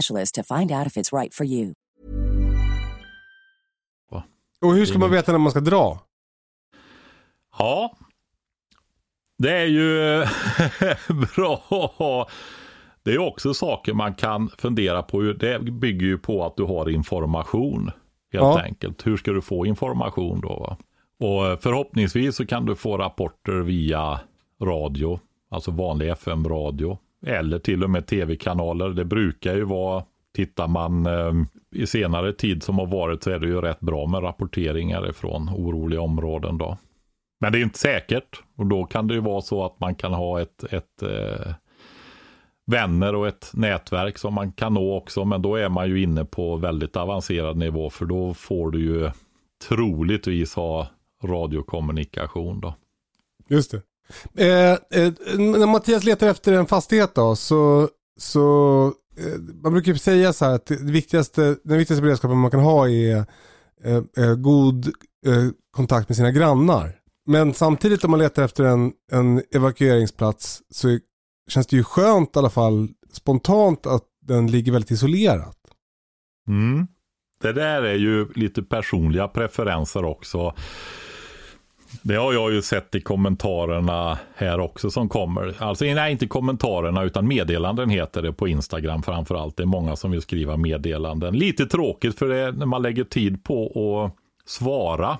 [0.31, 1.73] to find out if it's right for you.
[4.61, 5.99] Och hur ska man veta när man ska dra?
[7.59, 7.97] Ja,
[9.37, 10.23] det är ju
[11.35, 12.27] bra.
[13.03, 15.21] Det är också saker man kan fundera på.
[15.21, 17.85] Det bygger ju på att du har information.
[18.33, 18.61] Helt Ja.
[18.61, 19.07] enkelt.
[19.07, 20.47] Hur ska du få information då?
[20.59, 20.77] Va?
[21.27, 24.19] Och förhoppningsvis så kan du få rapporter via
[24.61, 26.97] radio, alltså vanlig FM-radio.
[27.25, 28.89] Eller till och med tv-kanaler.
[28.89, 30.03] Det brukar ju vara,
[30.35, 31.33] tittar man eh,
[31.75, 35.49] i senare tid som har varit så är det ju rätt bra med rapporteringar ifrån
[35.49, 36.77] oroliga områden då.
[37.39, 40.13] Men det är inte säkert och då kan det ju vara så att man kan
[40.13, 41.53] ha ett, ett eh,
[42.65, 45.25] vänner och ett nätverk som man kan nå också.
[45.25, 49.11] Men då är man ju inne på väldigt avancerad nivå för då får du ju
[49.67, 50.87] troligtvis ha
[51.23, 52.73] radiokommunikation då.
[53.47, 53.81] Just det.
[54.37, 58.85] Eh, eh, när Mattias letar efter en fastighet då så, så
[59.17, 62.89] eh, man brukar säga så här att det viktigaste, den viktigaste beredskapen man kan ha
[62.89, 63.25] är
[63.83, 64.87] eh, eh, god
[65.25, 66.95] eh, kontakt med sina grannar.
[67.25, 70.99] Men samtidigt om man letar efter en, en evakueringsplats så
[71.49, 75.57] känns det ju skönt i alla fall spontant att den ligger väldigt isolerat.
[76.47, 76.87] Mm.
[77.41, 80.53] Det där är ju lite personliga preferenser också.
[82.01, 85.55] Det har jag ju sett i kommentarerna här också som kommer.
[85.59, 89.57] Alltså nej, inte kommentarerna utan meddelanden heter det på Instagram framförallt.
[89.57, 91.37] Det är många som vill skriva meddelanden.
[91.37, 94.15] Lite tråkigt för det när man lägger tid på att
[94.49, 95.17] svara.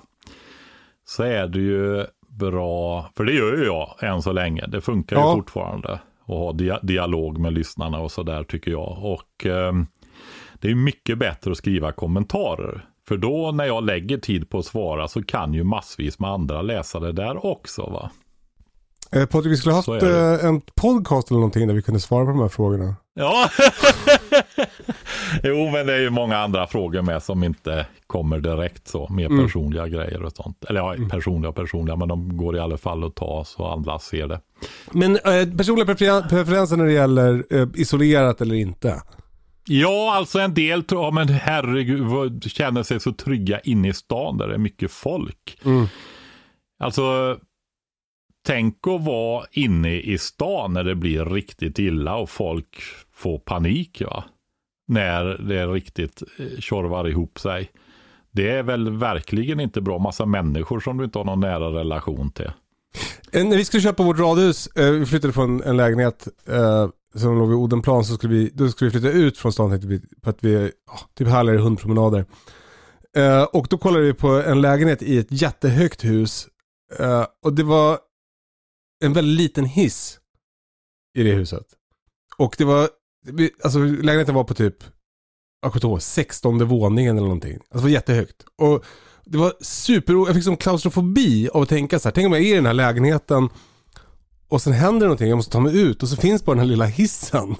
[1.04, 4.66] Så är det ju bra, för det gör ju jag än så länge.
[4.66, 5.28] Det funkar ja.
[5.28, 5.92] ju fortfarande.
[5.92, 8.98] Att ha dia dialog med lyssnarna och sådär tycker jag.
[9.04, 9.72] Och eh,
[10.54, 12.84] det är mycket bättre att skriva kommentarer.
[13.12, 16.62] För då när jag lägger tid på att svara så kan ju massvis med andra
[16.62, 18.10] läsa det där också va.
[19.12, 22.30] Eh, Patrik, vi skulle haft eh, en podcast eller någonting där vi kunde svara på
[22.30, 22.94] de här frågorna.
[23.14, 23.48] Ja,
[25.42, 29.08] jo men det är ju många andra frågor med som inte kommer direkt så.
[29.12, 29.44] Mer mm.
[29.44, 30.64] personliga grejer och sånt.
[30.64, 31.08] Eller ja, mm.
[31.08, 34.40] personliga och personliga men de går i alla fall att ta så andra ser det.
[34.90, 35.94] Men eh, personliga
[36.28, 39.02] preferenser när det gäller eh, isolerat eller inte?
[39.64, 44.38] Ja, alltså en del tror, ja, men herregud, känner sig så trygga inne i stan
[44.38, 45.58] där det är mycket folk.
[45.64, 45.86] Mm.
[46.78, 47.38] Alltså,
[48.46, 54.02] tänk att vara inne i stan när det blir riktigt illa och folk får panik.
[54.06, 54.24] Va?
[54.88, 57.70] När det riktigt eh, tjorvar ihop sig.
[58.30, 59.98] Det är väl verkligen inte bra.
[59.98, 62.50] Massa människor som du inte har någon nära relation till.
[63.32, 66.28] Eh, när vi skulle köpa vårt radhus, eh, vi flyttade från en lägenhet
[67.14, 69.88] som låg vid Odenplan så skulle vi, då skulle vi flytta ut från stan tänkte
[69.88, 72.26] vi, för att vi, ja, typ härligare hundpromenader.
[73.16, 76.48] Eh, och då kollade vi på en lägenhet i ett jättehögt hus.
[76.98, 77.98] eh, och det var
[79.04, 80.18] en väldigt liten hiss
[81.18, 81.66] i det huset.
[82.36, 82.88] Och det var,
[83.62, 84.84] alltså lägenheten var på typ,
[85.62, 87.54] jag kommer inte 16 våningen eller någonting.
[87.54, 88.44] Alltså det var jättehögt.
[88.56, 88.84] Och
[89.24, 92.42] det var super, jag fick som klaustrofobi av att tänka så här, tänk om jag
[92.42, 93.48] är i den här lägenheten
[94.52, 96.66] och sen händer någonting, jag måste ta mig ut och så finns bara den här
[96.66, 97.56] lilla hissen.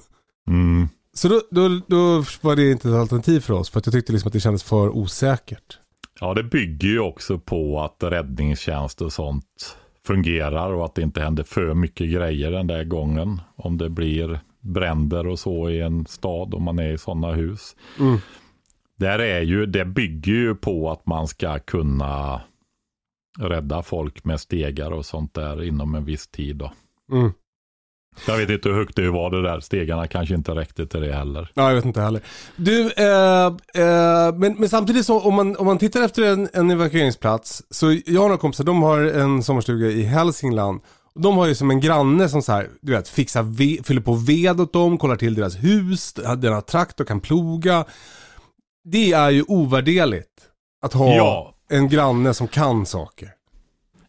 [0.47, 0.87] Mm.
[1.13, 4.13] Så då, då, då var det inte ett alternativ för oss för att jag tyckte
[4.13, 5.79] liksom att det kändes för osäkert.
[6.19, 11.21] Ja, det bygger ju också på att räddningstjänst och sånt fungerar och att det inte
[11.21, 13.41] händer för mycket grejer den där gången.
[13.55, 17.75] Om det blir bränder och så i en stad om man är i sådana hus.
[17.99, 18.17] Mm.
[18.95, 22.41] Där är ju, det bygger ju på att man ska kunna
[23.39, 26.55] rädda folk med stegar och sånt där inom en viss tid.
[26.55, 26.71] Då.
[27.11, 27.31] Mm.
[28.27, 29.59] Jag vet inte hur högt det var det där.
[29.59, 31.51] Stegarna kanske inte räckte till det heller.
[31.53, 32.21] Ja, jag vet inte heller.
[32.55, 36.71] Du, eh, eh, men, men, samtidigt så om man, om man tittar efter en, en
[36.71, 37.63] evakueringsplats.
[37.69, 40.81] Så jag har några kompisar, de har en sommarstuga i Hälsingland.
[41.15, 44.13] De har ju som en granne som så här, du vet, fixar ve, fyller på
[44.13, 47.85] ved åt dem, kollar till deras hus, den har traktor, kan ploga.
[48.83, 50.29] Det är ju ovärderligt
[50.81, 51.55] att ha ja.
[51.69, 53.29] en granne som kan saker.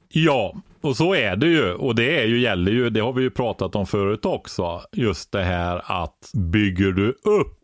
[0.09, 0.55] Ja,
[0.85, 1.73] och så är det ju.
[1.73, 4.81] Och det är ju, gäller ju, det har vi ju pratat om förut också.
[4.93, 7.59] Just det här att bygger du upp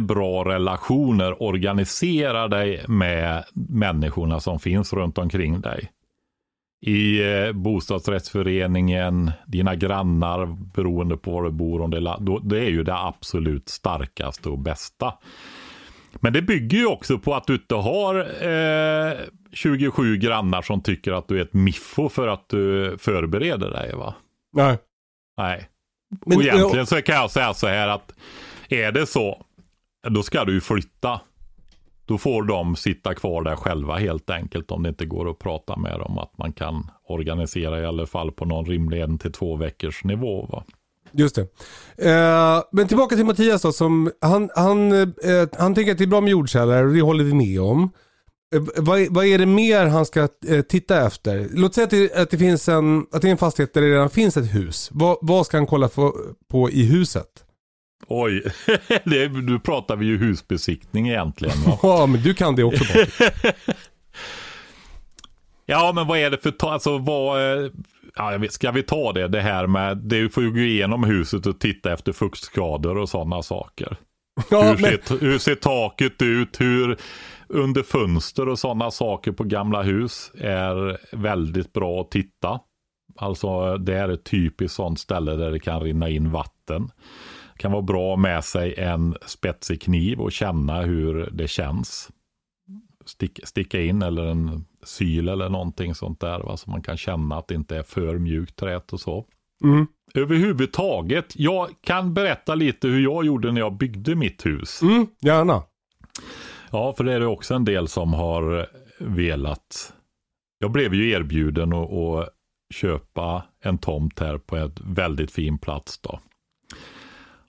[0.00, 5.90] bra relationer, organisera dig med människorna som finns runt omkring dig.
[6.86, 12.70] I eh, bostadsrättsföreningen, dina grannar, beroende på var du bor, om det, då, det är
[12.70, 15.14] ju det absolut starkaste och bästa.
[16.20, 19.16] Men det bygger ju också på att du inte har eh,
[19.52, 24.14] 27 grannar som tycker att du är ett miffo för att du förbereder dig va?
[24.52, 24.78] Nej.
[25.36, 25.68] Nej.
[26.26, 28.14] Men, och egentligen så kan jag säga så här att
[28.68, 29.44] är det så,
[30.08, 31.20] då ska du ju flytta.
[32.06, 35.76] Då får de sitta kvar där själva helt enkelt om det inte går att prata
[35.76, 36.18] med dem.
[36.18, 40.46] Att man kan organisera i alla fall på någon rimlig en till två veckors nivå.
[40.46, 40.64] Va?
[41.12, 41.42] Just det.
[42.10, 43.72] Eh, men tillbaka till Mattias då.
[43.72, 47.24] Som, han, han, eh, han tänker att det är bra med jordkällare och det håller
[47.24, 47.90] vi med om.
[48.54, 51.48] Eh, vad, vad, är det mer han ska eh, titta efter?
[51.52, 53.90] Låt säga att det, att det, finns en, att det är en fastighet där det
[53.90, 54.88] redan finns ett hus.
[54.92, 56.16] Vad, vad ska han kolla på,
[56.50, 57.28] på i huset?
[58.08, 58.44] Oj,
[59.04, 61.56] nu pratar vi ju husbesiktning egentligen.
[61.82, 62.84] ja, men du kan det också
[65.66, 67.70] Ja, men vad är det för, alltså vad, eh,
[68.16, 71.60] ja, ska vi ta det, det här med, det får ju gå igenom huset och
[71.60, 73.96] titta efter fuktskador och sådana saker.
[74.50, 76.60] Ja, hur, men, ser, hur ser taket ut?
[76.60, 76.96] Hur
[77.48, 82.60] under fönster och sådana saker på gamla hus är väldigt bra att titta.
[83.16, 86.90] Alltså det är ett typiskt sånt ställe där det kan rinna in vatten.
[87.54, 92.10] Det kan vara bra med sig en spetsig kniv och känna hur det känns.
[93.06, 96.38] Stick, sticka in eller en syl eller någonting sånt där.
[96.38, 96.56] Va?
[96.56, 99.26] Så man kan känna att det inte är för mjukt trät och så
[99.64, 101.32] mm, överhuvudtaget.
[101.36, 104.82] Jag kan berätta lite hur jag gjorde när jag byggde mitt hus.
[104.82, 105.62] mm, gärna.
[106.70, 108.66] Ja, för det är det också en del som har
[108.98, 109.92] velat.
[110.58, 112.28] Jag blev ju erbjuden att, att
[112.74, 116.20] köpa en tomt här på ett väldigt fin plats då.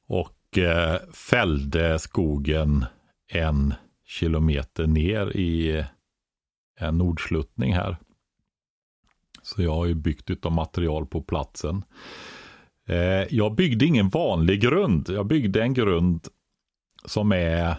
[0.08, 2.86] Och eh, fällde skogen
[3.32, 3.74] en
[4.14, 5.86] kilometer ner i eh,
[6.80, 7.97] en nordsluttning här.
[9.41, 11.84] Så jag har ju byggt utav material på platsen.
[12.88, 15.09] Eh, jag byggde ingen vanlig grund.
[15.09, 16.28] Jag byggde en grund
[17.05, 17.76] som är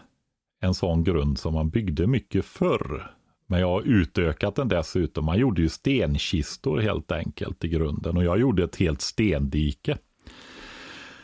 [0.61, 3.11] en sån grund som man byggde mycket förr.
[3.47, 5.24] Men jag har utökat den dessutom.
[5.24, 8.16] Man gjorde ju stenkistor helt enkelt i grunden.
[8.16, 9.99] Och jag gjorde ett helt stendike.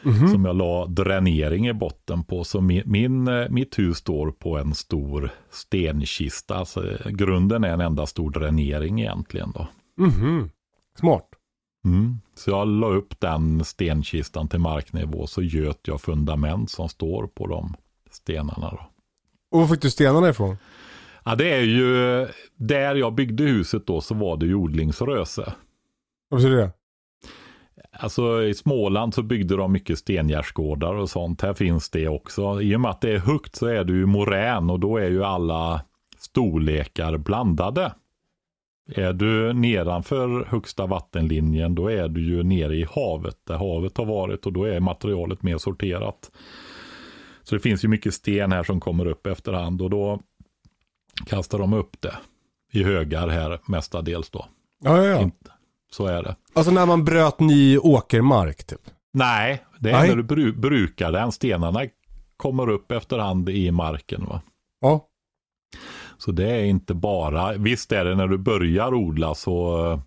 [0.03, 2.45] Som jag la dränering i botten på.
[2.45, 6.55] Så min, min, eh, mitt hus står på en stor stenkista.
[6.55, 9.53] Alltså, grunden är en enda stor dränering egentligen.
[9.55, 9.69] då.
[10.05, 10.51] Mhm.
[10.99, 11.27] Smart.
[11.85, 12.21] Mm.
[12.35, 17.47] Så jag la upp den stenkistan till marknivå så göt jag fundament som står på
[17.47, 17.75] de
[18.11, 18.71] stenarna.
[18.71, 18.81] Då.
[19.51, 20.57] Och var fick du stenarna ifrån?
[21.25, 22.27] Ja, det är ju
[22.57, 25.53] där jag byggde huset då så var det ju odlingsröse.
[26.29, 26.73] Vad betyder det?
[27.93, 31.43] Alltså i Småland så byggde de mycket stengärdsgårdar och sånt.
[31.43, 32.61] Här finns det också.
[32.61, 35.11] I och med att det är högt så är det ju morän och då är
[35.11, 35.83] ju alla
[36.19, 37.93] storlekar blandade.
[38.95, 44.05] Är du nedanför högsta vattenlinjen då är du ju nere i havet där havet har
[44.05, 46.31] varit och då är materialet mer sorterat.
[47.43, 50.21] Så det finns ju mycket sten här som kommer upp efterhand och då
[51.27, 52.15] kastar de upp det
[52.73, 54.47] i högar här mestadels då.
[54.85, 55.21] Ja, ja, ja.
[55.21, 55.51] Inte-
[55.95, 56.37] Så är det.
[56.53, 58.81] Alltså när man bröt ny åkermark typ.
[59.13, 60.09] Nej, det är Nej.
[60.09, 61.33] när du bru- brukar den.
[61.33, 61.81] Stenarna
[62.37, 64.25] kommer upp efterhand i marken.
[64.27, 64.43] Va?
[64.81, 65.07] Ja.
[66.19, 70.01] Så det är inte bara, visst är det när du börjar odla så eh,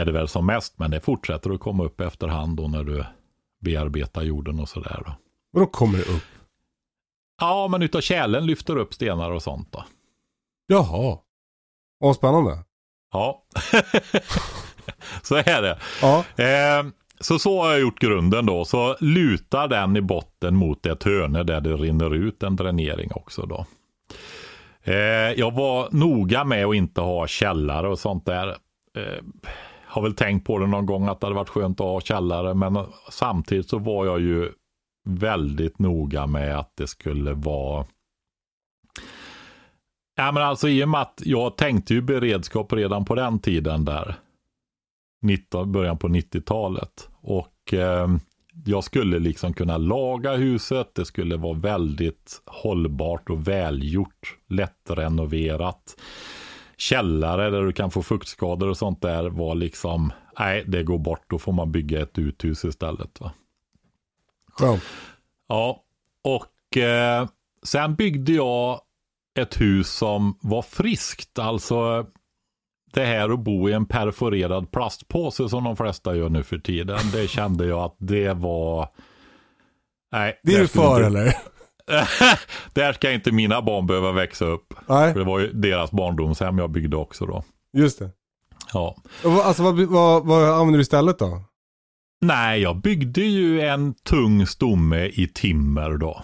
[0.00, 3.04] är det väl som mest, men det fortsätter att komma upp efterhand då när du
[3.60, 5.02] bearbetar jorden och sådär.
[5.06, 5.12] Då.
[5.52, 6.22] Och då kommer det upp.
[7.40, 9.84] Ja, men utav kärlen lyfter upp stenar och sånt då.
[10.66, 11.18] Jaha.
[11.98, 12.64] Vad spännande.
[13.12, 13.44] Ja,
[15.22, 15.78] så är det.
[16.02, 16.24] Ja.
[16.36, 16.86] Eh,
[17.20, 18.64] så så har jag gjort grunden då.
[18.64, 23.46] Så lutar den i botten mot ett hörne där det rinner ut en dränering också
[23.46, 23.66] då.
[24.82, 28.48] Eh, jag var noga med att inte ha källare och sånt där.
[28.96, 29.24] Eh,
[29.84, 32.54] har väl tänkt på det någon gång att det hade varit skönt att ha källare.
[32.54, 32.78] Men
[33.10, 34.52] samtidigt så var jag ju
[35.04, 37.86] väldigt noga med att det skulle vara
[40.16, 43.84] Ja men alltså i och med att jag tänkte ju beredskap redan på den tiden
[43.84, 44.14] där.
[45.22, 47.08] 19, början på 90-talet.
[47.20, 48.08] Och eh,
[48.64, 50.94] jag skulle liksom kunna laga huset.
[50.94, 54.36] Det skulle vara väldigt hållbart och välgjort.
[54.48, 56.00] Lättrenoverat.
[56.76, 61.24] Källare där du kan få fuktskador och sånt där var liksom, nej det går bort.
[61.26, 63.20] Då får man bygga ett uthus istället.
[63.20, 63.32] Va?
[64.52, 64.82] Skönt.
[65.48, 65.82] Ja,
[66.22, 67.28] och eh,
[67.62, 68.80] sen byggde jag
[69.38, 71.38] ett hus som var friskt.
[71.38, 72.06] Alltså
[72.92, 76.98] det här att bo i en perforerad plastpåse som de flesta gör nu för tiden.
[77.12, 78.88] Det kände jag att det var...
[80.12, 81.34] Nej, Det är du för inte- eller?
[82.74, 84.74] Där ska inte mina barn behöva växa upp.
[84.86, 87.44] Nej, För det var ju deras barndomshem jag byggde också då.
[87.72, 88.10] just det.
[88.72, 88.96] Ja.
[89.44, 91.42] Alltså vad, vad, vad använder du istället då?
[92.20, 96.22] Nej, jag byggde ju en tung stomme i timmer då.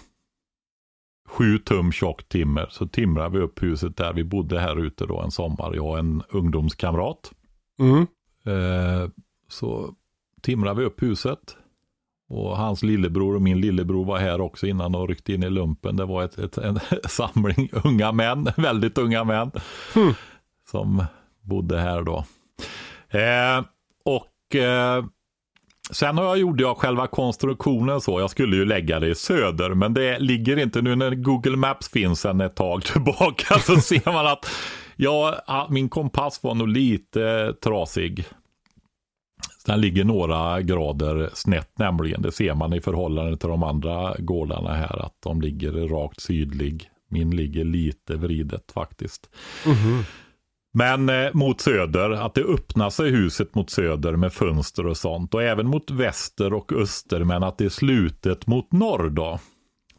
[1.34, 2.66] Sju tum tjock timmer.
[2.70, 4.12] Så timrade vi upp huset där.
[4.12, 5.74] Vi bodde här ute då en sommar.
[5.74, 7.32] Jag och en ungdomskamrat.
[7.78, 8.06] Mm.
[8.46, 9.08] Eh,
[9.48, 9.94] så
[10.42, 11.56] timrade vi upp huset.
[12.28, 15.96] Och hans lillebror och min lillebror var här också innan och ryckte in i lumpen.
[15.96, 19.50] Det var ett, ett, en samling unga män, väldigt unga män.
[19.94, 20.14] Hmm.
[20.70, 21.04] Som
[21.40, 22.24] bodde här då.
[23.08, 23.64] Eh,
[24.04, 25.04] och eh,
[25.90, 28.20] sen har jag, gjorde jag själva konstruktionen så.
[28.20, 31.88] Jag skulle ju lägga det i söder, men det ligger inte nu när Google Maps
[31.88, 33.58] finns sedan ett tag tillbaka.
[33.58, 34.46] Så ser man att
[34.96, 38.24] ja, min kompass var nog lite eh, trasig.
[39.66, 42.22] Den ligger några grader snett nämligen.
[42.22, 45.04] Det ser man i förhållande till de andra gårdarna här.
[45.06, 46.90] Att de ligger rakt sydlig.
[47.08, 49.30] Min ligger lite vridet faktiskt.
[49.66, 50.04] Mhm.
[50.76, 55.34] Men eh, mot söder, att det öppnar sig huset mot söder med fönster och sånt.
[55.34, 59.38] Och även mot väster och öster, men att det är slutet mot norr då.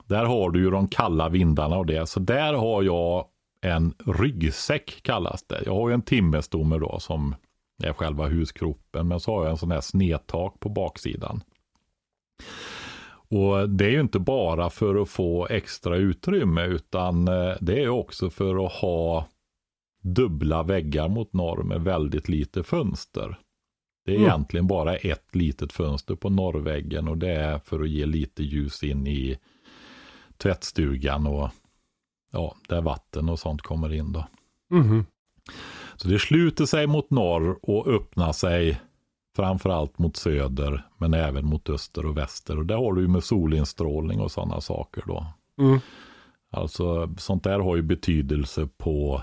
[0.06, 2.10] Där har du ju de kalla vindarna och det.
[2.10, 3.26] Så där har jag
[3.62, 5.64] en ryggsäck kallas det.
[5.66, 7.36] Jag har ju en timmerstomme då som
[7.84, 9.08] är själva huskroppen.
[9.08, 11.44] Men så har jag en sån här snedtak på baksidan.
[13.30, 17.90] Och det är ju inte bara för att få extra utrymme utan eh, det är
[17.90, 19.28] också för att ha
[20.06, 23.40] dubbla väggar mot norr med väldigt lite fönster.
[24.06, 24.28] Det är mm.
[24.28, 28.84] egentligen bara ett litet fönster på norrväggen och det är för att ge lite ljus
[28.84, 29.38] in i
[30.38, 31.50] tvättstugan och
[32.32, 34.28] ja, där vatten och sånt kommer in då.
[34.72, 35.06] Mm.
[35.96, 38.82] Så det sluter sig mot norr och öppnar sig
[39.36, 42.58] framförallt mot söder men även mot öster och väster.
[42.58, 45.26] Och det har du ju med solinstrålning och sådana saker då.
[45.60, 45.80] Mm.
[46.52, 49.22] Alltså sånt där har ju betydelse på,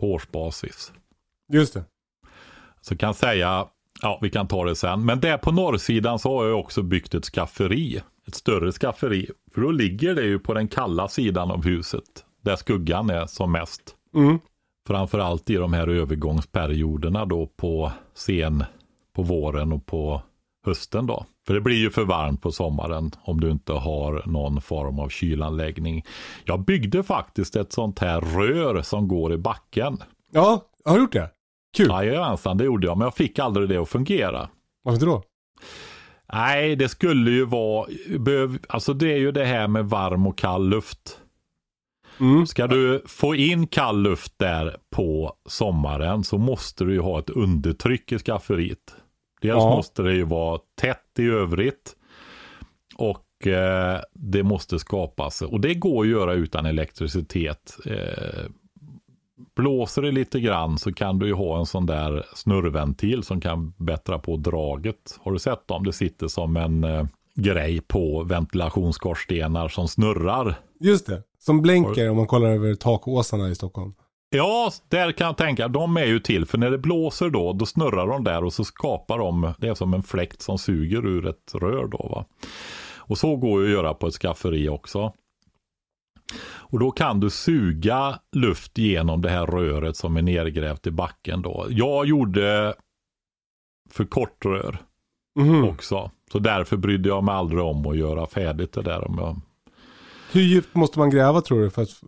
[0.00, 0.92] på årsbasis.
[1.52, 1.84] Just det.
[2.80, 3.66] Så kan säga,
[4.02, 7.14] ja vi kan ta det sen, men där på norrsidan så har jag också byggt
[7.14, 8.02] ett skafferi.
[8.26, 9.28] Ett större skafferi.
[9.54, 12.24] För då ligger det ju på den kalla sidan av huset.
[12.42, 13.96] Där skuggan är som mest.
[14.14, 14.38] Mm.
[14.86, 18.64] Framförallt i de här övergångsperioderna då på sen
[19.12, 20.22] på våren och på
[20.66, 21.26] hösten då.
[21.50, 25.08] För det blir ju för varmt på sommaren om du inte har någon form av
[25.08, 26.04] kylanläggning.
[26.44, 30.02] Jag byggde faktiskt ett sånt här rör som går i backen.
[30.32, 31.30] Ja, har du gjort det?
[31.76, 31.88] Kul.
[31.88, 32.98] Jajamensan, det gjorde jag.
[32.98, 34.48] Men jag fick aldrig det att fungera.
[34.82, 35.22] Varför då?
[36.32, 37.88] Nej, det skulle ju vara,
[38.68, 41.20] alltså det är ju det här med varm och kall luft.
[42.20, 42.46] Mm.
[42.46, 47.30] Ska du få in kall luft där på sommaren så måste du ju ha ett
[47.30, 48.96] undertryck i skafferiet.
[49.40, 49.76] Dels ja.
[49.76, 51.96] måste det ju vara tätt i övrigt.
[52.96, 55.42] Och eh, det måste skapas.
[55.42, 57.76] Och det går att göra utan elektricitet.
[57.86, 58.50] Eh,
[59.56, 63.72] blåser det lite grann så kan du ju ha en sån där snurrventil som kan
[63.76, 65.18] bättra på draget.
[65.20, 65.84] Har du sett dem?
[65.84, 70.54] Det sitter som en eh, grej på ventilationsskorstenar som snurrar.
[70.80, 73.94] Just det, som blänker om man kollar över takåsarna i Stockholm.
[74.32, 75.68] Ja, där kan jag tänka.
[75.68, 78.64] De är ju till för när det blåser då, då snurrar de där och så
[78.64, 82.24] skapar de, det är som en fläkt som suger ur ett rör då va.
[82.96, 85.12] Och så går ju att göra på ett skafferi också.
[86.42, 91.42] Och då kan du suga luft genom det här röret som är nergrävt i backen
[91.42, 91.66] då.
[91.70, 92.74] Jag gjorde
[93.90, 94.78] för kort rör
[95.38, 95.64] mm.
[95.64, 96.10] också.
[96.32, 99.08] Så därför brydde jag mig aldrig om att göra färdigt det där.
[99.08, 99.40] Om jag...
[100.32, 102.00] Hur djupt måste man gräva tror du för att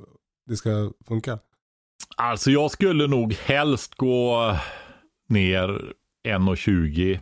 [0.46, 1.38] det ska funka?
[2.22, 4.56] Alltså jag skulle nog helst gå
[5.28, 5.94] ner
[6.24, 7.20] 1,20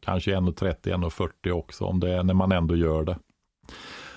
[0.00, 0.74] kanske 1,30,
[1.44, 3.18] 1,40 också om det är när man ändå gör det.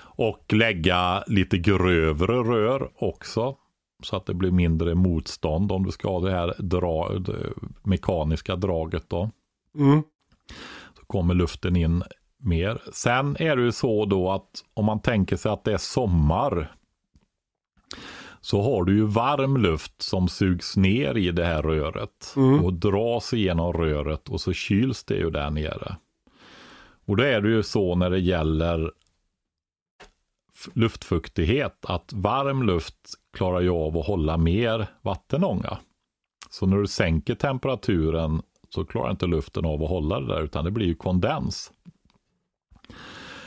[0.00, 3.56] Och lägga lite grövre rör också.
[4.02, 8.56] Så att det blir mindre motstånd om du ska ha det här dra, det mekaniska
[8.56, 9.30] draget då.
[9.74, 10.02] Mm.
[10.98, 12.02] Så kommer luften in
[12.38, 12.82] mer.
[12.92, 16.72] Sen är det ju så då att om man tänker sig att det är sommar
[18.50, 22.64] så har du ju varm luft som sugs ner i det här röret mm.
[22.64, 25.96] och dras igenom röret och så kyls det ju där nere.
[27.06, 28.92] Och då är det ju så när det gäller
[30.72, 35.78] luftfuktighet att varm luft klarar ju av att hålla mer vattenånga.
[36.50, 40.64] Så när du sänker temperaturen så klarar inte luften av att hålla det där utan
[40.64, 41.72] det blir ju kondens.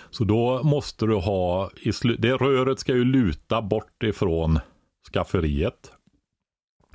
[0.09, 1.69] Så då måste du ha,
[2.17, 4.59] det röret ska ju luta bort ifrån
[5.13, 5.91] skafferiet.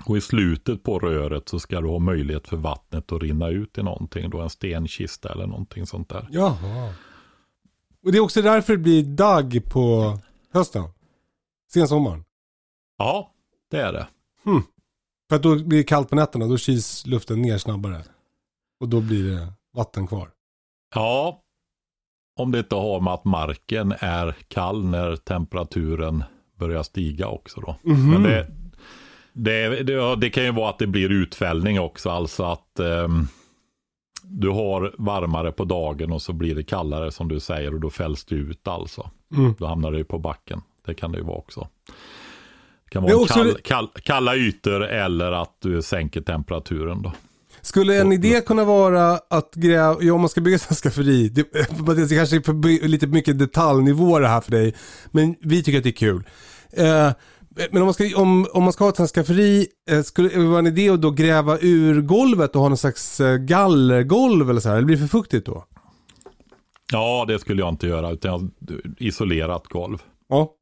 [0.05, 3.79] Och i slutet på röret så ska du ha möjlighet för vattnet att rinna ut
[3.79, 4.31] i någonting.
[4.31, 6.29] Då en stenkista eller någonting sånt där.
[6.31, 6.95] Jaha.
[8.03, 10.19] Och det är också därför det blir dagg på
[10.53, 10.85] hösten?
[11.73, 12.25] Sensommaren?
[12.99, 13.35] Ja,
[13.71, 14.07] det är det.
[14.45, 14.63] Hmm.
[15.29, 18.05] För att då blir det kallt på nätterna, då kyls luften ner snabbare.
[18.81, 20.31] Och då blir det vatten kvar.
[20.95, 21.43] Ja,
[22.37, 26.25] om det inte har med att marken är kall när temperaturen
[26.57, 27.77] börjar stiga också då.
[27.85, 28.11] Mm.
[28.11, 28.47] Men det,
[29.33, 33.29] det, det, det, kan ju vara att det blir utfällning också, alltså att um,
[34.23, 37.91] du har varmare på dagen och så blir det kallare som du säger och då
[37.91, 39.11] fälls det ut alltså.
[39.37, 39.55] Mm.
[39.59, 40.63] Då hamnar ju på backen.
[40.87, 41.69] Det kan det ju vara också.
[42.85, 47.13] Det kan vara kall, kall, kalla ytor eller att du sänker temperaturen då.
[47.67, 51.43] Skulle en idé kunna vara att gräva, ja om man ska bygga ett skafferi, det,
[52.09, 54.75] det kanske är lite mycket detaljnivå det här för dig,
[55.11, 56.25] men vi tycker att det är kul.
[56.73, 57.11] Eh,
[57.71, 60.59] men om man ska, om, om man ska ha ett skafferi, eh, skulle det vara
[60.59, 64.69] en idé att då gräva ur golvet och ha någon slags eh, gallergolv eller så
[64.69, 65.65] här, eller blir det för fuktigt då?
[66.93, 68.51] Ja, det skulle jag inte göra, utan
[68.99, 70.03] isolerat golv.
[70.29, 70.53] Ja.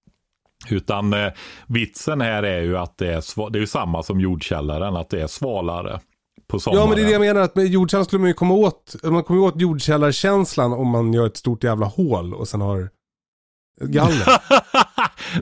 [0.70, 1.32] Utan eh,
[1.66, 5.26] vitsen här är ju att det är, det är samma som jordkällaren, att det är
[5.26, 6.00] svalare
[6.46, 6.82] på sommaren.
[6.82, 8.94] Ja men det är det jag menar, att med jordkällaren skulle man ju komma åt,
[9.02, 12.88] man kommer ju åt jordkällarkänslan om man gör ett stort jävla hål och sen har
[13.80, 14.26] galler.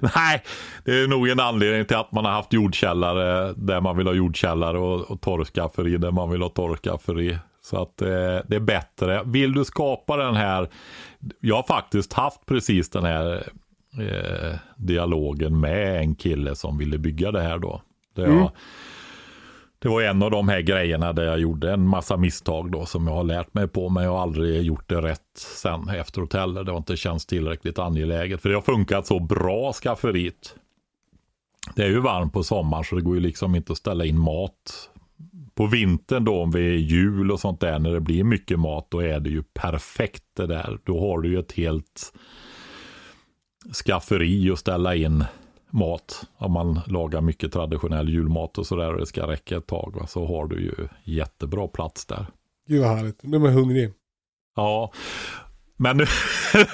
[0.17, 0.43] Nej,
[0.85, 4.15] det är nog en anledning till att man har haft jordkällare där man vill ha
[4.15, 7.39] jordkällare och, och torrskafferi där man vill ha torrskafferi.
[7.65, 8.09] Så att eh,
[8.47, 9.23] det är bättre.
[9.25, 10.69] Vill du skapa den här,
[11.41, 13.47] jag har faktiskt haft precis den här
[13.99, 17.83] eh, dialogen med en kille som ville bygga det här då.
[18.17, 18.39] Det, Mm.
[18.39, 18.51] jag,
[19.83, 23.07] det var en av de här grejerna där jag gjorde en massa misstag då som
[23.07, 26.65] jag har lärt mig på men jag har aldrig gjort det rätt sen efteråt heller.
[26.65, 30.55] Det har inte känts tillräckligt angeläget för det har funkat så bra skafferiet.
[31.75, 34.19] Det är ju varmt på sommaren så det går ju liksom inte att ställa in
[34.19, 34.91] mat.
[35.55, 38.87] På vintern då om vi är jul och sånt där när det blir mycket mat
[38.91, 40.79] då är det ju perfekt det där.
[40.85, 42.13] Då har du ju ett helt
[43.85, 45.25] skafferi att ställa in
[45.73, 46.25] mat.
[46.37, 50.07] Om man lagar mycket traditionell julmat och sådär och det ska räcka ett tag va,
[50.07, 52.27] så har du ju jättebra plats där.
[52.69, 53.93] Gud vad härligt, nu blir man hungrig.
[54.57, 54.93] Ja,
[55.77, 56.07] men nu,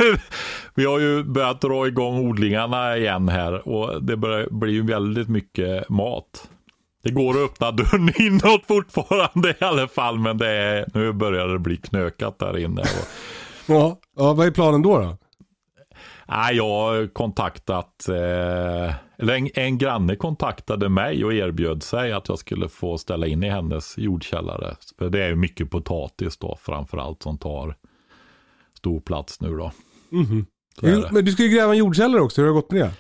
[0.74, 5.28] vi har ju börjat dra igång odlingarna igen här och det börjar bli ju väldigt
[5.28, 6.51] mycket mat.
[7.03, 11.49] Det går att öppna dörren inåt fortfarande i alla fall, men det är, nu börjar
[11.49, 12.80] det bli knökat där inne.
[12.80, 13.09] Och,
[13.70, 15.16] Ja, ja vad är planen då då?
[16.28, 22.28] Nej, jag har kontaktat, eh, eller en, en granne kontaktade mig och erbjöd sig att
[22.28, 24.76] jag skulle få ställa in i hennes jordkällare.
[24.98, 27.74] För det är ju mycket potatis då framförallt som tar
[28.76, 29.72] stor plats nu då.
[30.82, 31.08] Är det.
[31.12, 32.92] Men du ska ju gräva en jordkällare också, hur har det gått med det?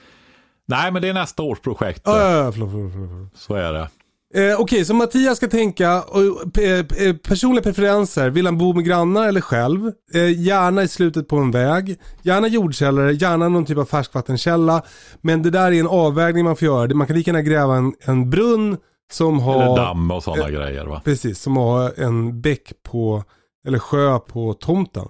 [0.66, 2.02] Nej, men det är nästa års projekt.
[2.04, 2.92] Ja, ja, ja, förlåt, förlåt.
[2.92, 3.36] förlåt.
[3.36, 3.88] Så är det.
[4.34, 8.84] Eh, Okej, så Mattias ska tänka, och, eh, eh, personliga preferenser, vill han bo med
[8.84, 9.92] grannar eller själv?
[10.14, 14.82] Eh, gärna i slutet på en väg, gärna jordkällare, gärna någon typ av färskvattenkälla.
[15.20, 16.94] Men det där är en avvägning man får göra.
[16.94, 18.76] Man kan lika gärna gräva en, en brunn
[19.12, 19.62] som har...
[19.62, 21.00] Eller damm och sådana grejer va.
[21.04, 23.24] Precis, som har en bäck på,
[23.66, 25.08] eller sjö på tomten.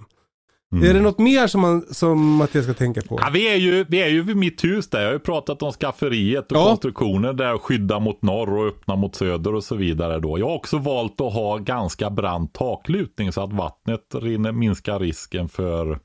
[0.73, 0.91] Mm.
[0.91, 3.19] Är det något mer som, man, som Mattias ska tänka på?
[3.23, 5.01] Ja, vi, är ju, vi är ju vid mitt hus där.
[5.01, 6.65] Jag har ju pratat om skafferiet och Ja.
[6.65, 10.19] konstruktioner där skydda mot norr och öppna mot söder och så vidare.
[10.21, 10.39] Då.
[10.39, 15.49] Jag har också valt att ha ganska brant taklutning så att vattnet rinner, minskar risken
[15.49, 15.99] för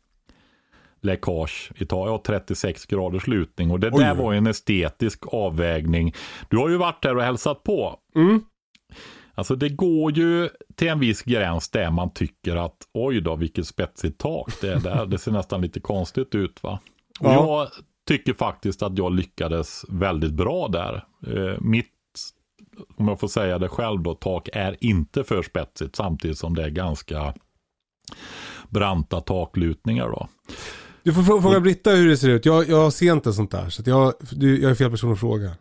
[1.02, 2.08] läckage i tak.
[2.08, 4.04] Jag har 36 graders lutning och det Oj.
[4.04, 6.14] där var ju en estetisk avvägning.
[6.50, 7.96] Du har ju varit där och hälsat på.
[8.16, 8.42] Mm.
[9.36, 13.68] Alltså det går ju till en viss gräns där man tycker att oj då vilket
[13.68, 15.06] spetsigt tak det är där.
[15.06, 16.80] Det ser nästan lite konstigt ut va.
[17.20, 17.34] Och Ja.
[17.34, 17.70] jag
[18.08, 21.06] tycker faktiskt att jag lyckades väldigt bra där.
[21.28, 21.90] Eh, mitt,
[22.98, 26.64] om jag får säga det själv då, tak är inte för spetsigt samtidigt som det
[26.64, 27.34] är ganska
[28.70, 30.28] branta taklutningar då.
[31.04, 32.46] Du får frå- fråga Britta hur det ser ut.
[32.46, 33.70] Jag, jag ser inte sånt där.
[33.70, 35.52] Så jag, du, jag är fel person att fråga.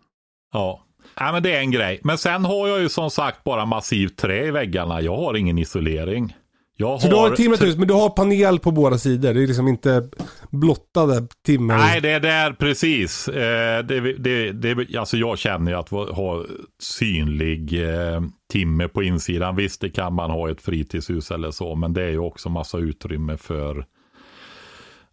[0.53, 0.85] Ja.
[1.17, 2.01] Ja, men det är en grej.
[2.05, 5.01] Men sen har jag ju som sagt bara massivt trä i väggarna.
[5.01, 6.35] Jag har ingen isolering.
[6.77, 9.35] Jag Så du har ett hus, men du har panel på båda sidor.
[9.35, 10.09] Det är liksom inte
[10.51, 11.77] blottade timmer.
[11.77, 13.29] Nej, det är där precis.
[13.29, 16.45] Eh, det, det, det, alltså jag känner ju att ha
[16.83, 18.21] synlig eh,
[18.53, 19.57] timme på insidan.
[19.57, 22.49] Visst, det kan man ha i ett fritidshus eller så, men det är ju också
[22.49, 23.87] massa utrymme för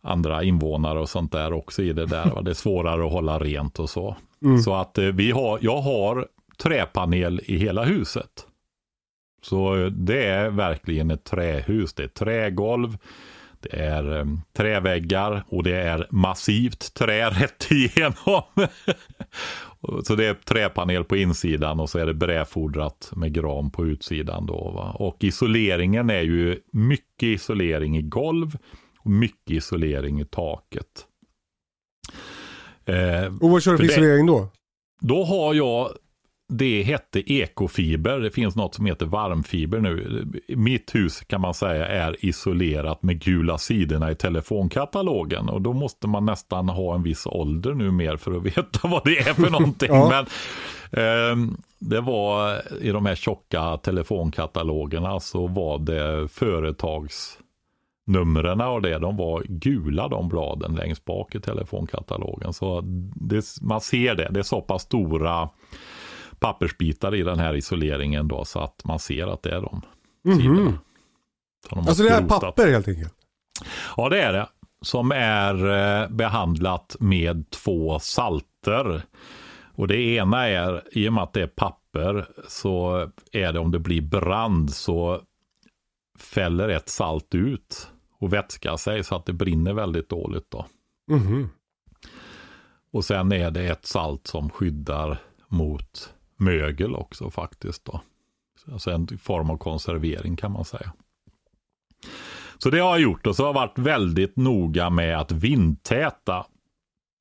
[0.02, 2.26] andra invånare och sånt där också i det där.
[2.26, 2.41] va.
[2.41, 4.16] Det är svårare att hålla rent och så.
[4.45, 4.59] Mm.
[4.59, 6.27] Så att eh, vi har, jag har
[6.57, 8.45] träpanel i hela huset.
[9.41, 11.93] Så eh, det är verkligen ett trähus.
[11.93, 12.97] Det är trägolv,
[13.59, 18.43] det är ehm, träväggar och det är massivt trä rätt igenom.
[20.03, 24.45] så det är träpanel på insidan och så är det brädfodrat med gran på utsidan.
[24.45, 24.91] Då, va?
[24.91, 28.57] Och isoleringen är ju mycket isolering i golv
[28.99, 31.05] och mycket isolering i taket.
[32.89, 34.49] Eh, Och vad kör du för isolering då?
[35.01, 35.89] då har jag,
[36.53, 38.19] det hette ekofiber.
[38.19, 40.25] Det finns något som heter varmfiber nu.
[40.47, 45.49] Mitt hus kan man säga är isolerat med gula sidorna i telefonkatalogen.
[45.49, 49.03] Och då måste man nästan ha en viss ålder nu mer för att veta vad
[49.05, 49.89] det är för någonting.
[49.93, 50.09] Ja.
[50.09, 50.25] Men
[51.31, 57.37] ehm, det var i de här tjocka telefonkatalogerna så var det företags
[58.10, 62.53] numren och det, de var gula de bladen längst bak i telefonkatalogen.
[62.53, 62.82] Så
[63.16, 65.49] det, man ser det, det är så pass stora
[66.39, 69.82] pappersbitar i den här isoleringen då så att man ser att det är de
[70.41, 70.78] sidorna.
[71.70, 73.14] Så de Alltså det är papper helt enkelt.
[73.97, 74.47] Ja det är det.
[74.82, 79.01] Som är eh, behandlat med två salter.
[79.76, 83.72] Och det ena är, i och med att det är papper, så är det om
[83.72, 85.22] det blir brand så
[86.20, 90.65] fäller ett salt ut och vätskar sig så att det brinner väldigt dåligt då.
[91.07, 91.49] Mhm.
[92.91, 97.86] Och sen är det ett salt som skyddar mot mögel också faktiskt.
[97.86, 98.01] Då.
[98.72, 100.93] Alltså en form av konservering kan man säga.
[102.57, 106.45] Så det har jag gjort och så har jag varit väldigt noga med att vindtäta.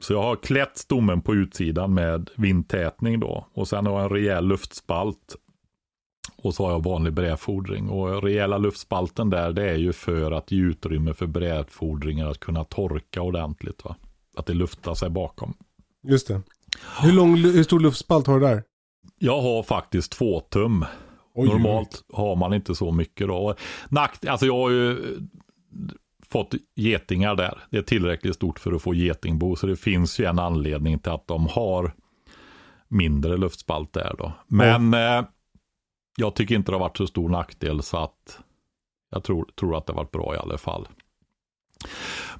[0.02, 3.46] Så jag har klätt stommen på utsidan med vindtätning då.
[3.52, 5.36] Och sen har jag en rejäl luftspalt.
[6.36, 7.88] Och så har jag vanlig brädfodring.
[7.88, 12.64] Och rejäla luftspalten där det är ju för att ge utrymme för brädfodringar att kunna
[12.64, 13.84] torka ordentligt.
[13.84, 13.96] Va?
[14.36, 15.54] Att det luftar sig bakom.
[16.02, 16.40] Just det.
[17.02, 18.62] Hur, lång, hur stor luftspalt har du där?
[19.18, 20.84] Jag har faktiskt två tum.
[21.34, 23.54] Oj, Normalt har man inte så mycket då.
[23.88, 25.18] Nakt, alltså jag har ju
[26.28, 27.58] fått getingar där.
[27.70, 29.56] Det är tillräckligt stort för att få getingbo.
[29.56, 31.92] Så det finns ju en anledning till att de har
[32.88, 34.32] mindre luftspalt där då.
[34.46, 35.24] Men eh,
[36.20, 38.38] jag tycker inte det har varit så stor nackdel så att
[39.10, 40.88] jag tror, tror att det har varit bra i alla fall.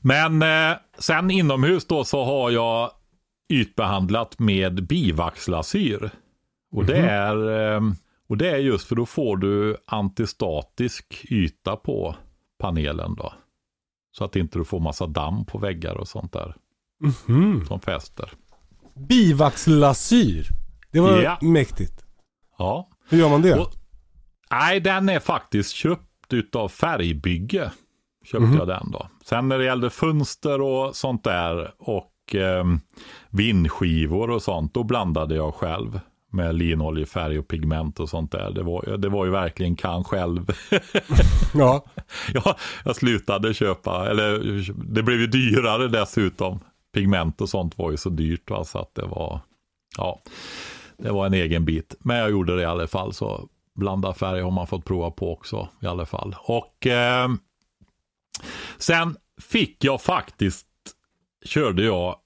[0.00, 2.90] Men eh, sen inomhus då så har jag
[3.48, 6.10] ytbehandlat med bivaxlasyr.
[6.72, 7.08] Och det Mhm.
[7.08, 7.80] är eh,
[8.28, 12.14] och det är just för då får du antistatisk yta på
[12.58, 13.32] panelen då.
[14.10, 16.54] Så att inte du får massa damm på väggar och sånt där
[17.00, 17.64] Mhm.
[17.66, 18.30] som fäster.
[18.94, 20.46] Bivaxlasyr.
[20.90, 21.38] Det var Ja.
[21.42, 22.04] mäktigt.
[22.58, 22.88] Ja.
[23.09, 23.54] Hur gör man det?
[23.54, 23.72] Och-
[24.50, 27.72] Nej, den är faktiskt köpt utav Färgbygge.
[28.24, 28.56] Köpte Mhm.
[28.59, 29.09] jag den då.
[29.24, 32.64] Sen när det gällde fönster och sånt där och eh,
[33.30, 36.00] vindskivor och sånt, då blandade jag själv
[36.32, 38.50] med linoljefärg och pigment och sånt där.
[38.50, 40.46] Det var, det var ju verkligen kan själv.
[41.54, 41.84] Ja.
[42.34, 44.38] ja, jag slutade köpa, eller
[44.94, 46.61] det blev ju dyrare dessutom.
[46.94, 49.40] Pigment och sånt var ju så dyrt va, så att det var,
[49.96, 50.22] ja,
[51.03, 51.94] det var en egen bit.
[51.99, 55.32] Men jag gjorde det i alla fall så blanda färg har man fått prova på
[55.32, 56.34] också i alla fall.
[56.38, 57.28] Och eh,
[58.78, 60.66] sen fick jag faktiskt,
[61.44, 62.16] körde jag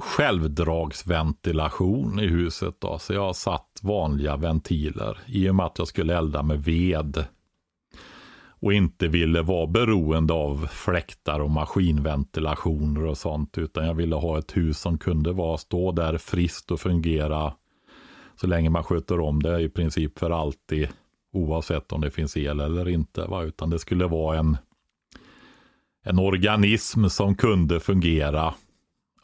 [0.00, 2.98] självdragsventilation i huset då.
[2.98, 7.24] Så jag har satt vanliga ventiler i och med att jag skulle elda med ved
[8.60, 13.58] och inte ville vara beroende av fläktar och maskinventilationer och sånt.
[13.58, 17.52] Utan jag ville ha ett hus som kunde vara, stå där friskt och fungera
[18.36, 20.88] så länge man sköter om det i princip för alltid.
[21.32, 23.24] Oavsett om det finns el eller inte.
[23.24, 23.42] Va?
[23.42, 24.56] Utan det skulle vara en,
[26.04, 28.54] en organism som kunde fungera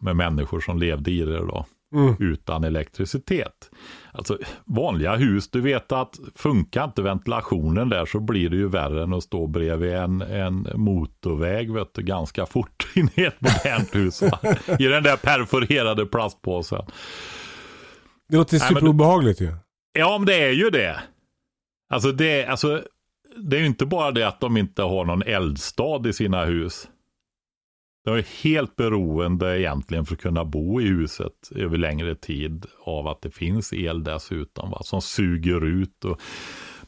[0.00, 2.14] med människor som levde i det då Mm.
[2.18, 3.70] utan elektricitet.
[4.12, 9.02] Alltså vanliga hus, du vet att funkar inte ventilationen där så blir det ju värre
[9.02, 13.94] än att stå bredvid en, en motorväg vet du, ganska fort in i ett modernt
[13.94, 14.22] hus.
[14.78, 16.84] I den där perforerade plastpåsen.
[18.32, 19.52] Det låter Nej, men- superobehagligt ju.
[19.92, 21.00] Ja, men det är ju det.
[21.88, 22.82] Alltså det, alltså,
[23.36, 26.88] det är ju inte bara det att de inte har någon eldstad i sina hus.
[28.04, 33.08] De är helt beroende egentligen för att kunna bo i huset över längre tid av
[33.08, 34.70] att det finns el dessutom.
[34.70, 34.82] Va?
[34.82, 36.20] Som suger ut och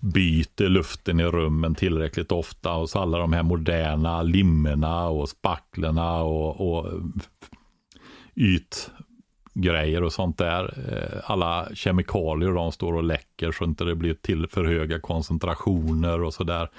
[0.01, 2.73] byter luften i rummen tillräckligt ofta.
[2.75, 7.01] Och så alla de här moderna limmerna och spacklorna och, och
[9.59, 10.75] ytgrejer och sånt där.
[10.93, 16.23] Eh, Alla kemikalier de står och läcker så inte det blir till för höga koncentrationer
[16.23, 16.71] och sådär.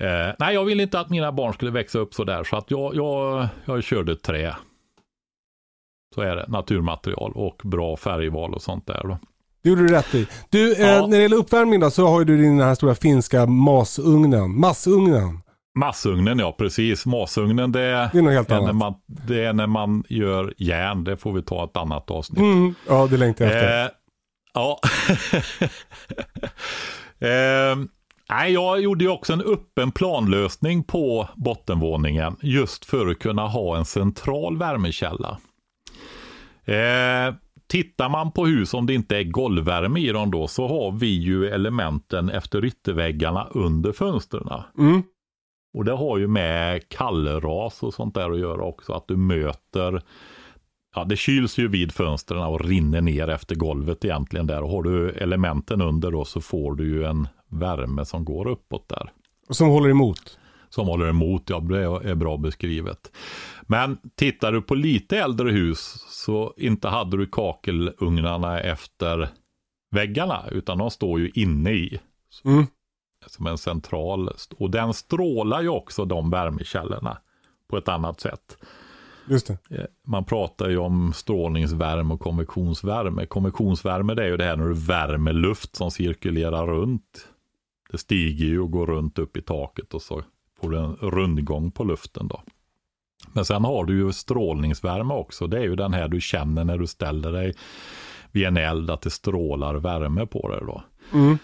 [0.00, 2.70] Eh, nej, jag vill inte att mina barn skulle växa upp så där så att
[2.70, 4.56] jag, jag, jag körde trä.
[6.14, 9.18] Så är det, naturmaterial och bra färgval och sånt där då.
[9.62, 10.26] Det gjorde du rätt i.
[10.50, 11.06] Du, eh, Ja.
[11.06, 14.60] när det gäller uppvärmning då så har ju du din här stora finska masugnen.
[14.60, 15.40] Massugnen.
[15.74, 17.06] Massugnen, ja precis.
[17.06, 17.80] Masugnen det
[18.12, 18.76] Det är något helt är, när annat.
[18.76, 21.04] man, det är när man gör järn.
[21.04, 22.38] Det får vi ta ett annat avsnitt.
[22.38, 22.74] Mm.
[22.88, 23.84] Ja, det längtar jag efter.
[23.84, 23.90] Eh,
[24.54, 24.80] ja.
[27.28, 27.76] eh,
[28.30, 32.36] nej, jag gjorde ju också en öppen planlösning på bottenvåningen.
[32.40, 35.38] Just för att kunna ha en central värmekälla.
[36.64, 37.34] Eh,
[37.66, 41.06] tittar man på hus om det inte är golvvärme i dem då så har vi
[41.06, 44.48] ju elementen efter ytterväggarna under fönstren.
[44.78, 45.02] Mm.
[45.74, 48.92] Och det har ju med kallras och sånt där att göra också.
[48.92, 50.02] Att du möter,
[50.94, 54.62] ja det kyls ju vid fönstren och rinner ner efter golvet egentligen där.
[54.62, 58.88] Och har du elementen under då så får du ju en värme som går uppåt
[58.88, 59.12] där.
[59.48, 60.38] Och som håller emot.
[60.68, 63.12] Som håller emot, ja det är bra beskrivet.
[63.62, 69.28] Men tittar du på lite äldre hus så inte hade du kakelugnarna efter
[69.90, 72.00] väggarna utan de står ju inne i
[72.44, 72.66] Mm.
[73.26, 74.30] Som en central.
[74.58, 77.18] Och den strålar ju också de värmekällorna
[77.68, 78.58] på ett annat sätt.
[79.28, 79.58] Just det.
[79.70, 83.26] Eh, Man pratar ju om strålningsvärme och konvektionsvärme.
[83.26, 87.28] Konvektionsvärme det är ju det här när du värmer luft som cirkulerar runt.
[87.90, 90.22] Det stiger ju och går runt upp i taket och så
[90.60, 92.42] får du en rundgång på luften då.
[93.32, 95.46] Men sen har du ju strålningsvärme också.
[95.46, 97.54] Det är ju den här du känner när du ställer dig
[98.32, 100.82] vid en eld att det strålar värme på dig då.
[101.12, 101.38] Mm.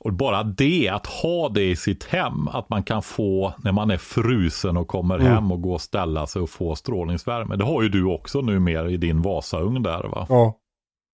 [0.00, 3.90] Och bara det, att ha det i sitt hem, att man kan få när man
[3.90, 5.32] är frusen och kommer Mm.
[5.32, 7.56] hem och går och ställa sig och få strålningsvärme.
[7.56, 10.26] Det har ju du också nu mer i din Vasaugn där va?
[10.28, 10.58] Ja.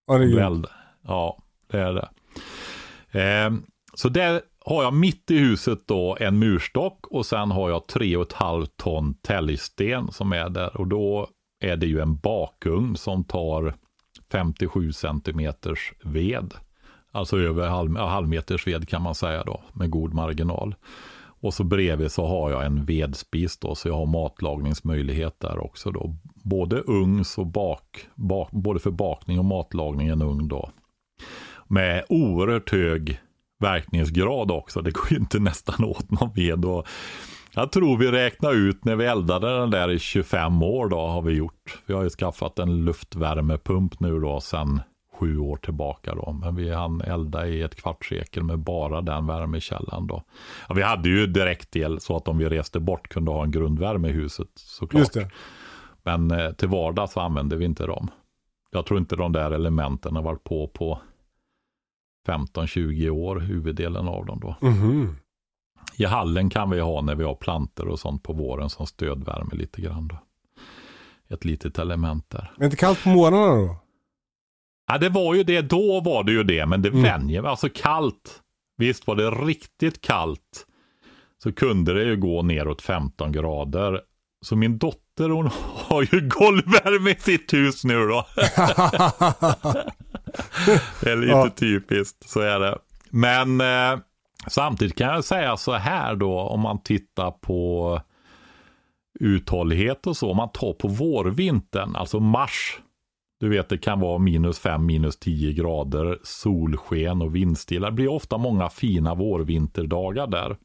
[0.07, 0.37] Ja, det är.
[0.37, 0.67] Eld.
[1.07, 1.37] Ja,
[1.71, 2.09] det är det.
[3.45, 3.51] Eh,
[3.93, 8.67] så där har jag mitt i huset då en murstock och sen har jag 3,5
[8.77, 11.27] ton täljsten som är där och då
[11.63, 13.73] är det ju en bakugn som tar
[14.31, 16.53] 57 centimeters ved.
[17.15, 20.75] Alltså över halv, halvmeters ved kan man säga då med god marginal.
[21.41, 25.91] Och så bredvid så har jag en vedspis då så jag har matlagningsmöjlighet där också
[25.91, 26.15] då.
[26.43, 30.69] Både ugns och bak, bak både för bakning och matlagning en ugn då.
[31.67, 33.19] Med oerhört hög
[33.59, 34.81] verkningsgrad också.
[34.81, 36.65] Det går ju inte nästan åt någon ved.
[36.65, 36.87] Och
[37.55, 41.21] jag tror vi räknar ut när vi eldade den där i 25 år då har
[41.21, 41.81] vi gjort.
[41.85, 44.81] Vi har ju skaffat en luftvärmepump nu då sen
[45.13, 46.31] sju år tillbaka då.
[46.31, 50.23] Men vi hann elda i ett kvartssekel med bara den värmekällan då.
[50.67, 54.09] Ja, vi hade ju direktel så att om vi reste bort kunde ha en grundvärme
[54.09, 55.15] i huset såklart.
[56.03, 58.07] Men eh, till vardags så använder vi inte dem.
[58.71, 60.99] Jag tror inte de där elementen har varit på på
[62.27, 64.55] 15-20 år, huvuddelen av dem då.
[64.61, 65.15] Mhm.
[65.97, 69.55] I hallen kan vi ha när vi har planter och sånt på våren som stödvärme
[69.55, 70.17] lite grann då.
[71.27, 72.53] Ett litet element där.
[72.57, 73.82] Men inte kallt på morgnarna då?
[74.87, 77.03] Ja, det var ju det, då var det ju det, men det Mm.
[77.03, 77.49] vänjer mig.
[77.51, 78.41] Alltså kallt,
[78.77, 80.65] visst var det riktigt kallt
[81.43, 84.01] så kunde det ju gå neråt 15 grader.
[84.45, 88.25] Så min dotter hon har ju golvvärme i sitt hus nu då.
[91.01, 91.49] Det är lite Ja.
[91.55, 92.77] typiskt, så är det.
[93.09, 93.99] Men eh,
[94.47, 98.01] samtidigt kan jag säga så här då, om man tittar på
[99.19, 102.79] uthållighet och så, om man tar på vårvintern, alltså mars,
[103.43, 107.87] du vet det kan vara minus 5, minus 10 grader, solsken och vindstilla.
[107.87, 110.57] Det blir ofta många fina vårvinterdagar där.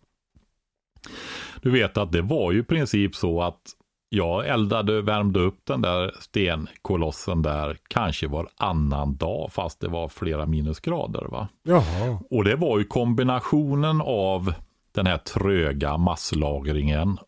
[1.62, 3.60] Du vet att det var ju i princip så att
[4.08, 10.46] jag eldade, värmde upp den där stenkolossen där kanske varannan dag fast det var flera
[10.46, 11.26] minusgrader.
[11.30, 11.48] Va?
[11.62, 12.18] Jaha.
[12.30, 14.52] Och det var ju kombinationen av
[14.94, 17.18] den här tröga masslagringen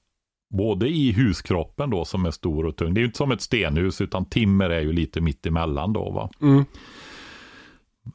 [0.51, 2.95] både i huskroppen då som är stor och tung.
[2.95, 6.11] Det är ju inte som ett stenhus utan timmer är ju lite mitt emellan då.
[6.11, 6.31] Va?
[6.43, 6.65] Mm.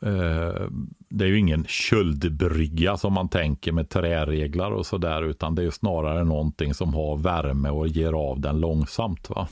[0.02, 0.70] Eh,
[1.10, 5.72] det är ju ingen köldbrygga som man tänker med träreglar och sådär utan det är
[5.72, 9.30] snarare någonting som har värme och ger av den långsamt.
[9.30, 9.48] va.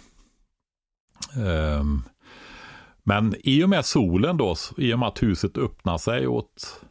[1.35, 2.01] Ehm,
[3.03, 6.81] Men i och med solen då, i och med att huset öppnar sig åt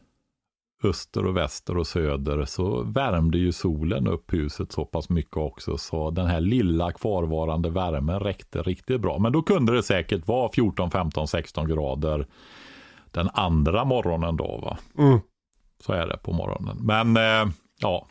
[0.85, 5.79] öster och väster och söder så värmde ju solen upp huset så pass mycket också
[5.79, 9.19] så den här lilla kvarvarande värmen räckte riktigt bra.
[9.19, 12.27] Men då kunde det säkert vara 14, 15, 16 grader
[13.11, 14.79] den andra morgonen då va.
[14.99, 15.19] Mm.
[15.87, 16.77] Så är det på morgonen.
[16.81, 18.07] Men eh, ja,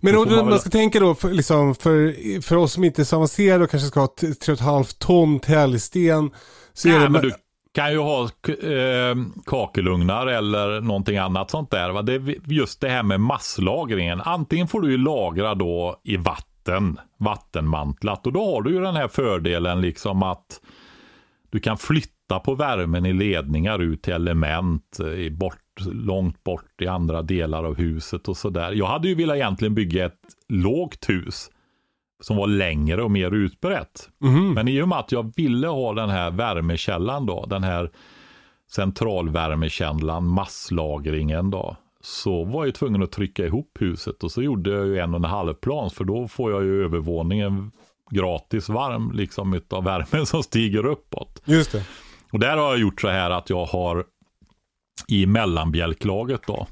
[0.00, 2.84] Men Då om man man, väl- ska tänka då för, liksom, för, för oss som
[2.84, 6.30] inte är så avancerade och kanske ska ha t- 3,5 ton täljsten.
[6.72, 7.32] Så är Nej, det, men du
[7.76, 8.22] kan ju ha
[8.62, 9.16] eh,
[9.46, 11.90] kakelugnar eller någonting annat sånt där.
[11.90, 12.02] Va?
[12.02, 14.20] Det är just det här med masslagringen.
[14.20, 18.26] Antingen får du ju lagra då i vatten, vattenmantlat.
[18.26, 20.60] Och då har du ju den här fördelen liksom att
[21.50, 26.82] du kan flytta på värmen i ledningar ut till element eh, i bort, långt bort
[26.82, 28.72] i andra delar av huset och sådär.
[28.72, 31.50] Jag hade ju velat egentligen bygga ett lågt hus
[32.22, 34.08] som var längre och mer utbrett.
[34.18, 34.52] Mhm.
[34.52, 37.90] Men i och med att jag ville ha den här värmekällan då, den här
[38.70, 44.86] centralvärmekällan, masslagringen då, så var jag tvungen att trycka ihop huset och så gjorde jag
[44.86, 47.72] ju en och en halv plan för då får jag ju övervåningen
[48.10, 51.42] gratis varm liksom utav värmen som stiger uppåt.
[51.44, 51.84] Just det.
[52.32, 54.04] Och där har jag gjort så här att jag har
[55.08, 56.66] i mellanbjälklaget då.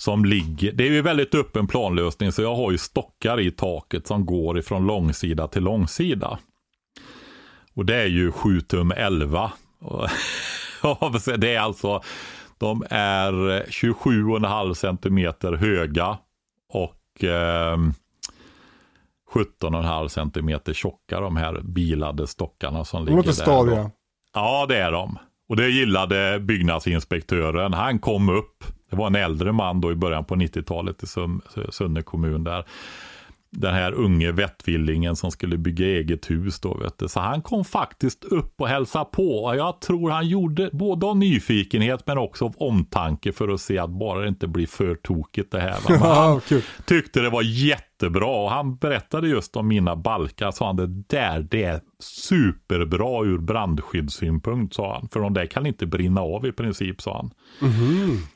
[0.00, 4.06] Som ligger, det är ju väldigt öppen planlösning så jag har ju stockar i taket
[4.06, 6.38] som går ifrån långsida till långsida.
[7.74, 9.52] Och det är ju 7 tum 11.
[9.80, 10.08] Och-
[10.82, 12.02] Ja, det är alltså,
[12.58, 13.32] de är
[13.68, 16.18] 27,5 centimeter höga
[16.72, 17.78] och eh,
[19.34, 23.32] 17,5 centimeter tjocka de här bilade stockarna som De ligger där.
[23.32, 23.90] stadiga.
[24.34, 25.18] Ja, det är de.
[25.48, 27.72] Och det gillade byggnadsinspektören.
[27.72, 28.64] Han kom upp.
[28.90, 31.06] Det var en äldre man då i början på 90-talet i
[31.70, 32.64] Sunne kommun där
[33.50, 37.08] den här unge vettvillingen som skulle bygga eget hus då vet du.
[37.08, 39.44] Så han kom faktiskt upp och hälsade på.
[39.44, 43.78] Och jag tror han gjorde både av nyfikenhet men också av omtanke för att se
[43.78, 45.78] att bara det inte blir för tokigt det här.
[45.88, 46.40] Men han
[46.84, 50.50] tyckte det var jättebra och han berättade just om mina balkar.
[50.50, 55.08] Sa han det där det är superbra ur brandskyddssynpunkt sa han.
[55.08, 57.30] För de där kan inte brinna av i princip sa han.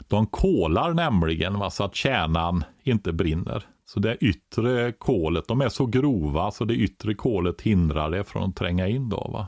[0.08, 3.64] De kolar nämligen va, så att kärnan inte brinner.
[3.84, 8.50] Så det yttre kolet, de är så grova så det yttre kolet hindrar det från
[8.50, 9.46] att tränga in då va.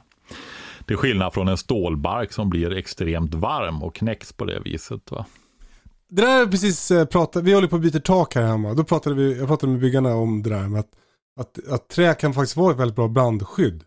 [0.87, 5.26] Till skillnad från en stålbark som blir extremt varm och knäcks på det viset va.
[6.09, 8.74] Det där är precis eh, pratat, vi håller på att byta tak här hemma.
[8.74, 10.91] Då pratade vi, jag pratade med byggarna om det där med att,
[11.41, 13.85] att, att trä kan faktiskt vara ett väldigt bra brandskydd.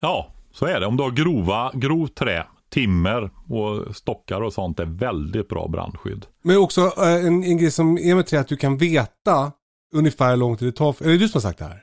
[0.00, 0.86] Ja, så är det.
[0.86, 6.26] Om du har grova, grovt trä, timmer och stockar och sånt är väldigt bra brandskydd.
[6.42, 9.52] Men också eh, en, en grej som är med trä att du kan veta
[9.92, 10.92] ungefär hur lång tid det tar.
[10.92, 11.82] För, är det du som har sagt det här?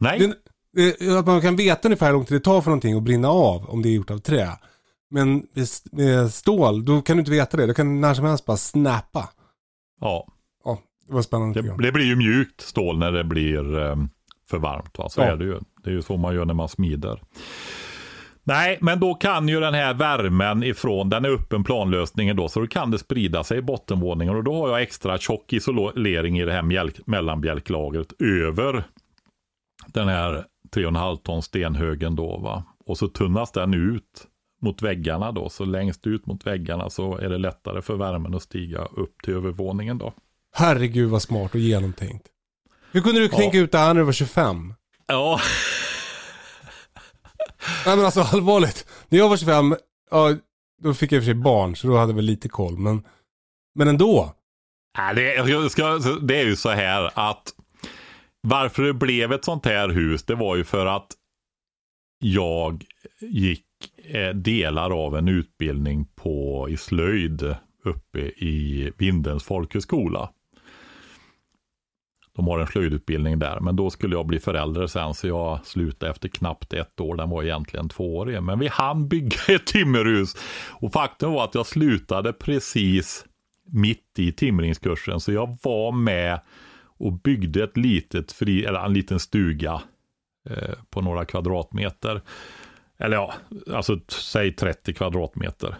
[0.00, 0.32] Nej,
[0.72, 3.28] Det, att man kan veta ungefär hur lång tid det tar för någonting att brinna
[3.28, 4.48] av om det är gjort av trä.
[5.10, 5.46] Men
[5.92, 7.66] med, stål, då kan du inte veta det.
[7.66, 9.28] Då kan när som helst bara snappa.
[10.00, 10.26] ja,
[10.64, 11.62] Ja, det var spännande.
[11.62, 13.96] det, det blir ju mjukt stål när det blir eh,
[14.48, 14.98] för varmt.
[14.98, 15.08] Va?
[15.08, 15.24] Så Ja.
[15.24, 15.58] är det ju.
[15.84, 17.22] Det är ju så man gör när man smider.
[18.48, 22.60] Nej, men då kan ju den här värmen ifrån, den är öppen planlösningen då, så
[22.60, 26.44] då kan det sprida sig i bottenvåningen och då har jag extra tjock isolering i
[26.44, 28.84] det här mjälk, mellanbjälklagret över
[29.86, 30.44] den här
[30.74, 32.64] 3,5 ton stenhögen då va.
[32.86, 34.26] Och så tunnas den ut
[34.62, 38.42] mot väggarna då, så längst ut mot väggarna så är det lättare för värmen att
[38.42, 40.12] stiga upp till övervåningen då.
[40.52, 42.26] Herregud vad smart och genomtänkt.
[42.92, 43.36] Hur kunde du Ja.
[43.38, 44.74] tänka ut det här när du var 25?
[45.06, 45.40] Ja,
[47.86, 48.86] Nej men alltså allvarligt.
[49.08, 49.76] När jag var 25,
[50.10, 50.36] ja,
[50.82, 52.78] då fick jag i och för sig barn så då hade jag väl lite koll.
[52.78, 53.02] Men,
[53.74, 54.34] men ändå.
[54.98, 57.52] Nej, det, ska, alltså, det är ju så här att
[58.40, 61.06] varför det blev ett sånt här hus, det var ju för att
[62.18, 62.84] jag
[63.20, 63.64] gick
[64.04, 70.30] eh, delar av en utbildning på, i slöjd uppe i Vindelns folkhögskola.
[72.38, 76.10] De har en slöjdutbildning där, men då skulle jag bli förälder sen så jag slutade
[76.12, 77.16] efter knappt ett år.
[77.16, 80.36] Den var egentligen tvåårig, men vi hann bygga ett timmerhus.
[80.70, 83.24] Och faktum var att jag slutade precis
[83.64, 86.40] mitt i timringskursen, så jag var med
[86.84, 89.82] och byggde ett litet fri, eller en liten stuga
[90.50, 92.22] eh, på några kvadratmeter.
[92.98, 93.34] Eller ja,
[93.72, 95.76] alltså säg 30 kvadratmeter.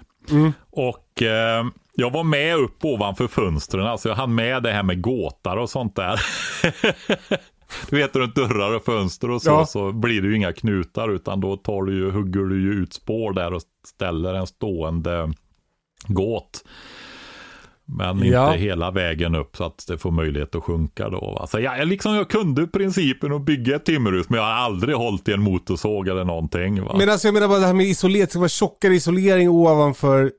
[0.71, 1.67] Och eh,
[2.01, 5.71] jag var med upp ovanför fönstren, alltså jag hann med det här med gåtar och
[5.71, 6.21] sånt där.
[7.91, 9.67] du vet runt dörrar och fönster och så, Ja.
[9.67, 12.93] så blir det ju inga knutar utan då tar du ju, hugger du ju ut
[12.93, 15.33] spår där och ställer en stående
[16.07, 16.65] gåt.
[17.85, 18.47] Men Ja.
[18.47, 21.21] inte hela vägen upp så att det får möjlighet att sjunka då.
[21.39, 21.47] Va?
[21.47, 24.97] Så jag, jag, liksom, jag kunde principen att bygga ett timmerhus men jag har aldrig
[24.97, 26.83] hållit i en motorsåg eller någonting.
[26.85, 26.95] Va?
[26.99, 30.33] Men alltså jag menar bara det här med isolering, det ska vara tjockare isolering ovanför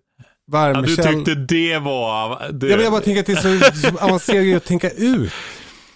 [0.51, 1.15] ja, du värmekäll.
[1.15, 2.51] tyckte det var...
[2.51, 5.31] Det, Ja, men jag bara tänker att det är så, grej att tänka ut.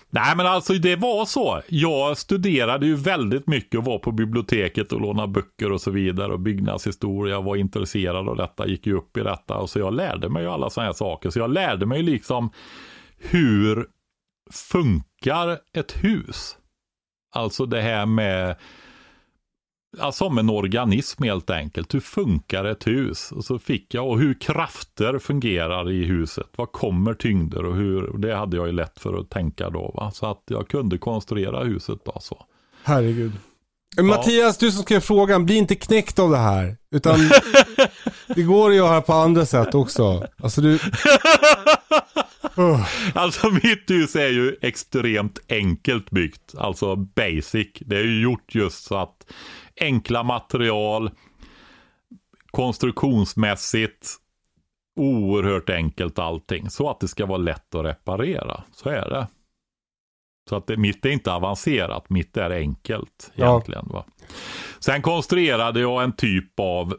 [0.09, 1.61] Nej men alltså det var så.
[1.67, 6.33] Jag studerade ju väldigt mycket och var på biblioteket och lånade böcker och så vidare
[6.33, 7.41] och byggnadshistoria.
[7.41, 10.49] var intresserad av detta, gick ju upp i detta och så jag lärde mig ju
[10.49, 11.29] alla sådana här saker.
[11.29, 12.49] Så jag lärde mig liksom
[13.17, 13.87] hur
[14.51, 16.57] funkar ett hus?
[17.35, 18.55] Alltså det här med
[19.97, 21.93] Ja, som en organism helt enkelt.
[21.93, 23.31] Hur funkar ett hus?
[23.31, 26.47] Och så fick jag, och hur krafter fungerar i huset.
[26.55, 29.91] Vad kommer tyngder och hur, det hade jag ju lätt för att tänka då.
[29.95, 30.11] Va?
[30.11, 32.45] Så att jag kunde konstruera huset då så.
[32.83, 33.31] Herregud.
[34.01, 36.77] Mattias, du som skrev frågan, bli inte knäckt av det här.
[36.91, 37.19] Utan
[38.35, 40.27] det går att göra på andra sätt också.
[40.37, 40.79] Alltså du...
[42.55, 42.87] Oh.
[43.13, 46.55] Alltså mitt hus är ju extremt enkelt byggt.
[46.57, 47.67] Alltså basic.
[47.79, 49.25] Det är ju gjort just så att
[49.81, 51.11] enkla material,
[52.51, 54.15] konstruktionsmässigt,
[54.99, 56.69] oerhört enkelt allting.
[56.69, 58.63] Så att det ska vara lätt att reparera.
[58.71, 59.27] Så är det.
[60.49, 63.49] Så att det, mitt är inte avancerat, mitt är enkelt Ja.
[63.49, 63.87] egentligen.
[63.89, 64.05] Va?
[64.79, 66.95] Sen konstruerade jag en typ av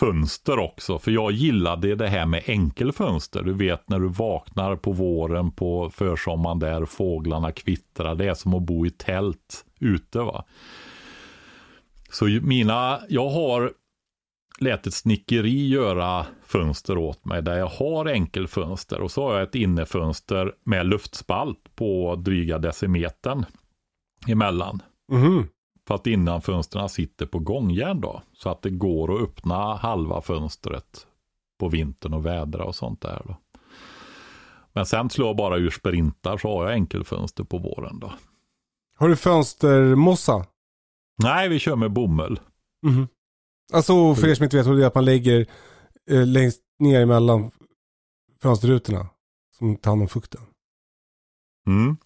[0.00, 0.98] fönster också.
[0.98, 3.42] För jag gillade det här med enkelfönster.
[3.42, 8.14] Du vet när du vaknar på våren på försommaren där fåglarna kvittrar.
[8.14, 10.44] Det är som att bo i tält ute va.
[12.12, 13.72] Så mina, jag har
[14.58, 19.42] lät ett snickeri göra fönster åt mig där jag har enkelfönster och så har jag
[19.42, 23.44] ett innefönster med luftspalt på dryga decimetern
[24.28, 24.82] emellan.
[25.12, 25.48] Mhm.
[25.88, 28.22] För att innanfönstren sitter på gångjärn då.
[28.32, 31.06] Så att det går att öppna halva fönstret
[31.58, 33.36] på vintern och vädra och sånt där då.
[34.72, 38.12] Men sen slår jag bara ur sprintar så har jag enkelfönster på våren då.
[38.96, 40.46] Har du fönstermossa?
[41.22, 42.40] Nej, vi kör med bomull.
[42.86, 43.08] Mhm.
[43.72, 45.46] Alltså för er som inte vet det är att man lägger
[46.10, 47.50] eh, längst ner emellan
[48.42, 49.06] fönsterrutorna.
[49.58, 50.40] Som tar hand om fukten.
[51.66, 51.96] Mm.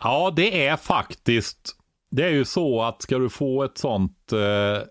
[0.00, 1.76] Ja, det är faktiskt.
[2.10, 4.82] Det är ju så att ska du få ett sånt eh,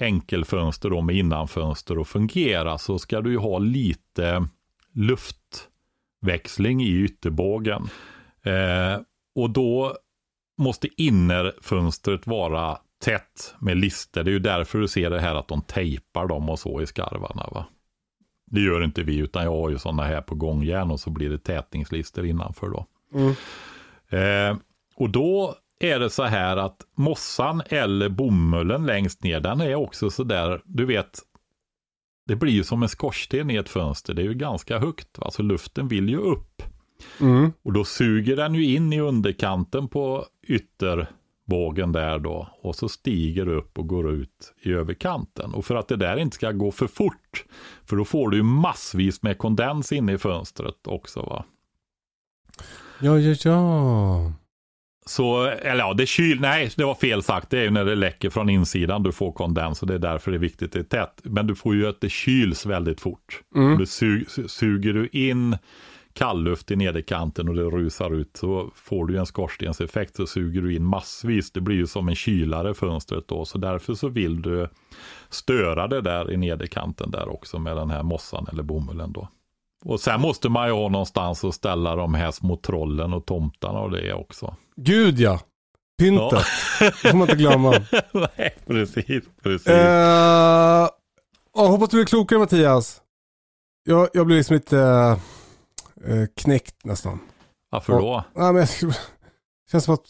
[0.00, 4.48] enkelfönster då med innanfönster att fungera så ska du ju ha lite
[4.94, 7.88] luftväxling i ytterbågen.
[8.42, 9.00] Eh,
[9.34, 9.96] och då
[10.58, 14.24] måste innerfönstret vara tätt med lister.
[14.24, 16.86] Det är ju därför du ser det här att de tejpar dem och så i
[16.86, 17.48] skarvarna.
[17.52, 17.66] Va?
[18.50, 21.30] Det gör inte vi, utan jag har ju sådana här på gångjärn och så blir
[21.30, 22.86] det tätningslister innanför då.
[23.14, 23.34] Mm.
[24.08, 24.58] Eh,
[24.96, 30.10] och då är det så här att mossan eller bomullen längst ner, den är också
[30.10, 31.18] så där, du vet,
[32.26, 34.14] det blir ju som en skorsten i ett fönster.
[34.14, 35.30] Det är ju ganska högt, va?
[35.30, 36.62] så luften vill ju upp.
[37.20, 37.52] Mm.
[37.62, 42.48] Och då suger den ju in i underkanten på ytterbågen där då.
[42.62, 45.54] Och så stiger det upp och går ut i överkanten.
[45.54, 47.44] Och för att det där inte ska gå för fort,
[47.84, 51.44] för då får du ju massvis med kondens inne i fönstret också va.
[53.00, 54.32] Ja, ja, ja.
[55.06, 57.50] Så, eller ja, det kyl, nej det var fel sagt.
[57.50, 60.30] Det är ju när det läcker från insidan du får kondens och det är därför
[60.30, 61.20] det är viktigt att det är tätt.
[61.22, 63.40] Men du får ju att det kyls väldigt fort.
[63.54, 63.78] Mm.
[63.78, 65.56] Du su suger du in
[66.14, 70.76] kallluft i nederkanten och det rusar ut så får du en skorstenseffekt så suger du
[70.76, 71.52] in massvis.
[71.52, 74.68] Det blir ju som en kylare fönstret då så därför så vill du
[75.28, 79.28] störa det där i nederkanten där också med den här mossan eller bomullen då.
[79.84, 83.78] Och sen måste man ju ha någonstans att ställa de här små trollen och tomtarna
[83.78, 84.56] och det också.
[84.76, 85.40] Gud ja.
[85.98, 86.46] Pyntet.
[86.78, 87.70] Det får man inte glömma.
[88.12, 89.24] Nej, precis.
[89.42, 89.68] precis.
[89.68, 90.88] Uh,
[91.52, 93.02] hoppas du blir klokare Mattias.
[93.84, 95.18] Jag, jag blir liksom lite uh,
[96.36, 97.18] knäckt nästan.
[97.70, 98.24] Varför då?
[98.34, 98.94] Ja, men, jag-
[99.70, 100.04] känns som att...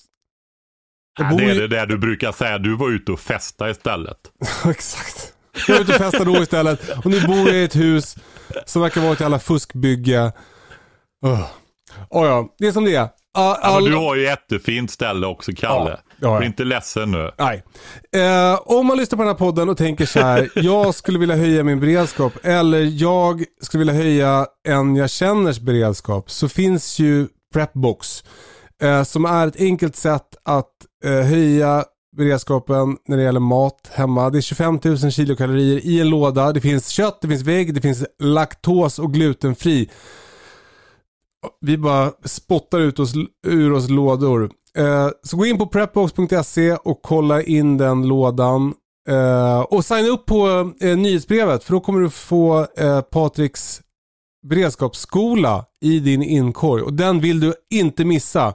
[1.30, 4.18] Bor det är ju- det där du brukar säga, du var ute och festa istället.
[4.70, 5.34] Exakt.
[5.68, 6.88] Jag är ute och festar då istället.
[7.04, 8.16] Och nu bor jag i ett hus
[8.66, 10.32] som verkar vara ett jävla fuskbygge.
[11.26, 11.42] Oh.
[12.10, 13.08] Oh, ja, det är som det är.
[13.34, 13.82] All, Ja, all...
[13.82, 15.90] men du har ju jättefint ställe också, Kalle.
[15.90, 16.38] Ja, ja, ja.
[16.38, 17.30] Bli inte ledsen nu.
[17.38, 17.62] Nej.
[18.16, 21.36] Eh, om man lyssnar på den här podden och tänker så här, jag skulle vilja
[21.36, 27.28] höja min beredskap eller jag skulle vilja höja en jag känners beredskap så finns ju
[27.54, 28.24] Prepbox.
[28.82, 30.70] Eh, som är ett enkelt sätt att
[31.04, 31.84] eh, höja
[32.16, 34.30] beredskapen när det gäller mat hemma.
[34.30, 36.52] Det är 25 000 kilokalorier i en låda.
[36.52, 39.88] Det finns kött, det finns vägg, det finns laktos och glutenfri.
[41.60, 43.12] Vi bara spottar ut oss,
[43.46, 44.50] ur oss lådor.
[44.78, 48.74] Eh, så gå in på prepbox.se och kolla in den lådan.
[49.08, 53.80] Eh, och signa upp på eh, nyhetsbrevet för då kommer du få eh, Patriks
[54.46, 56.82] beredskapsskola i din inkorg.
[56.82, 58.54] Och den vill du inte missa.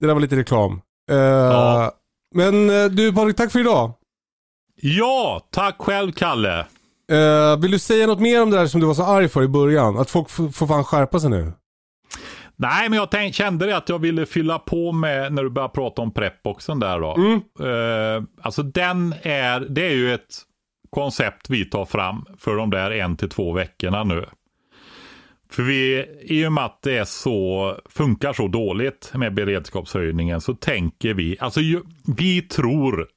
[0.00, 0.80] Det där var lite reklam.
[1.10, 1.92] Eh, Ja.
[2.34, 3.92] Men eh, du Patrik, tack för idag.
[4.82, 6.66] Ja, tack själv Kalle.
[7.12, 9.42] Eh, vill du säga något mer om det där som du var så arg för
[9.42, 9.98] i början?
[9.98, 11.52] Att folk får fan skärpa sig nu.
[12.56, 15.74] Nej, men jag tänk, kände det att jag ville fylla på med när du började
[15.74, 17.14] prata om prepboxen där då.
[17.14, 17.40] Mm.
[17.60, 20.38] Eh, alltså den är, det är ju ett
[20.90, 24.24] koncept vi tar fram för de där en till två veckorna nu.
[25.50, 31.14] För vi, i och med att det så, funkar så dåligt med beredskapshöjningen så tänker
[31.14, 31.82] vi, alltså ju,
[32.16, 33.08] vi tror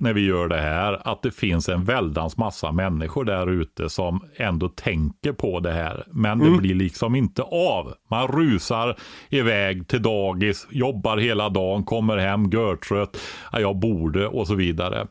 [0.00, 4.20] när vi gör det här att det finns en väldans massa människor där ute som
[4.36, 6.04] ändå tänker på det här.
[6.10, 7.94] Men det blir liksom inte av.
[8.10, 8.96] Man rusar
[9.28, 13.18] iväg till dagis, jobbar hela dagen, kommer hem görtrött,
[13.52, 15.06] ja, jag borde och så vidare.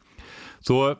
[0.59, 0.95] Så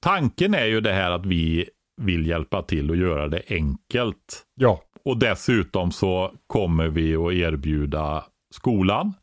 [0.00, 1.68] tanken är ju det här att vi
[2.00, 4.44] vill hjälpa till och göra det enkelt.
[4.54, 4.80] Ja.
[5.04, 8.24] Och dessutom så kommer vi att erbjuda
[8.54, 9.14] skolan.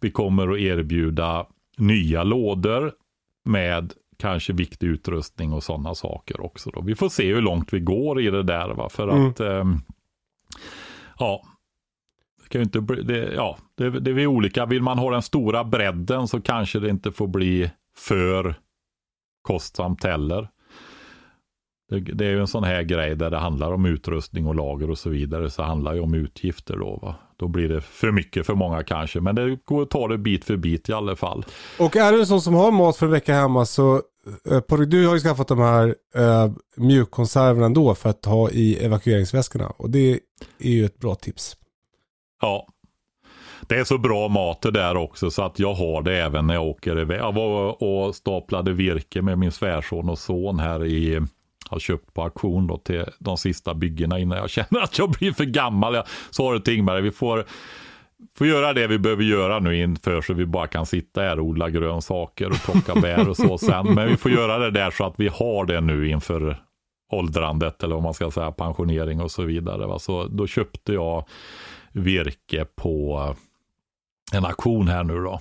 [0.00, 1.46] Vi kommer att erbjuda
[1.78, 2.92] nya lådor
[3.46, 6.70] med kanske viktig utrustning och sådana saker också.
[6.70, 6.80] Då.
[6.80, 8.68] Vi får se hur långt vi går i det där.
[8.68, 8.88] Va?
[8.88, 9.26] För Mm.
[9.26, 9.76] att, ehm,
[11.18, 11.42] ja,
[12.42, 14.66] det, kan ju inte bli, det, ja det, det är olika.
[14.66, 18.54] Vill man ha den stora bredden så kanske det inte får bli för
[19.42, 20.48] kostsamt heller.
[21.88, 24.90] Det, det är ju en sån här grej där det handlar om utrustning och lager
[24.90, 25.50] och så vidare.
[25.50, 26.96] Så handlar det om utgifter då.
[27.02, 27.14] Va?
[27.38, 29.20] Då blir det för mycket för många kanske.
[29.20, 31.44] Men det går att ta det bit för bit i alla fall.
[31.78, 34.02] Och är du en sån som har mat för en vecka hemma så
[34.50, 38.84] eh, Patrik, du har ju skaffat de här eh, mjukkonserverna ändå för att ha i
[38.84, 39.66] evakueringsväskorna.
[39.66, 40.20] Och det
[40.58, 41.56] är ju ett bra tips.
[42.42, 42.66] Ja.
[43.68, 46.54] Det är så bra mat det där också så att jag har det även när
[46.54, 47.20] jag åker iväg.
[47.20, 51.20] Jag var och staplade virke med min svärson och son här i
[51.68, 55.32] har köpt på auktion då till de sista byggena innan jag känner att jag blir
[55.32, 55.94] för gammal.
[55.94, 57.44] Jag sa det till Ingmar, vi får
[58.38, 61.44] får göra det vi behöver göra nu inför så vi bara kan sitta här och
[61.44, 63.94] odla grönsaker och plocka bär och så sen.
[63.94, 66.62] Men vi får göra det där så att vi har det nu inför
[67.12, 69.86] åldrandet eller vad man ska säga, pensionering och så vidare.
[69.86, 69.98] Va?
[69.98, 71.24] Så då köpte jag
[71.92, 73.34] virke på
[74.32, 75.40] en auktion här nu då.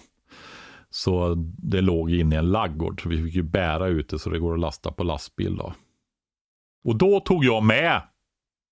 [0.90, 4.30] Så det låg inne i en laggård så vi fick ju bära ut det så
[4.30, 5.74] det går att lasta på lastbil då.
[6.86, 8.02] Och då tog jag med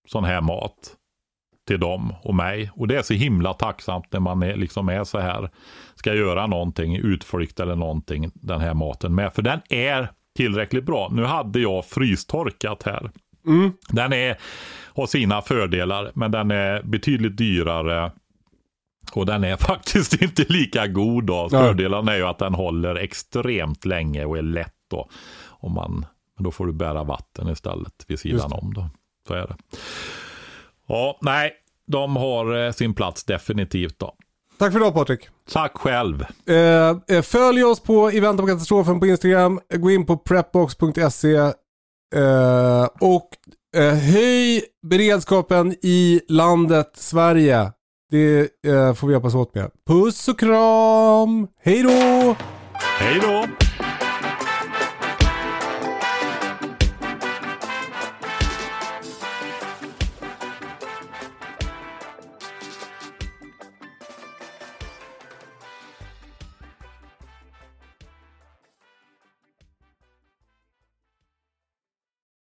[0.08, 0.96] sån här mat
[1.68, 2.72] till dem och mig.
[2.76, 5.50] Och det är så himla tacksamt när man är, liksom är så här,
[5.96, 9.34] ska göra någonting, utflykt eller någonting, den här maten med.
[9.34, 11.10] För den är tillräckligt bra.
[11.12, 13.12] Nu hade jag frystorkat här.
[13.46, 13.72] Mm.
[13.90, 14.38] Den är,
[14.96, 18.12] har sina fördelar, men den är betydligt dyrare.
[19.14, 21.50] Och den är faktiskt inte lika god då.
[21.50, 25.10] Fördelen är ju att den håller extremt länge och är lätt då.
[25.46, 26.06] Om man,
[26.36, 28.90] men då får du bära vatten istället vid sidan om då.
[29.28, 29.56] Så är det.
[30.88, 31.52] Ja, nej,
[31.88, 34.16] de har eh, sin plats definitivt då.
[34.58, 35.30] Tack för idag Patrik.
[35.52, 36.26] Tack själv.
[36.48, 39.60] Eh, eh, följ oss på Event om katastrofen på Instagram.
[39.74, 41.36] Gå in på prepbox.se.
[42.16, 43.30] Eh, och
[43.76, 47.72] eh, höj beredskapen i landet Sverige.
[48.12, 49.72] Det eh, får vi hjälpas åt med.
[49.88, 51.48] Puss och kram.
[51.62, 52.36] Hej då!
[53.00, 53.63] Hej då!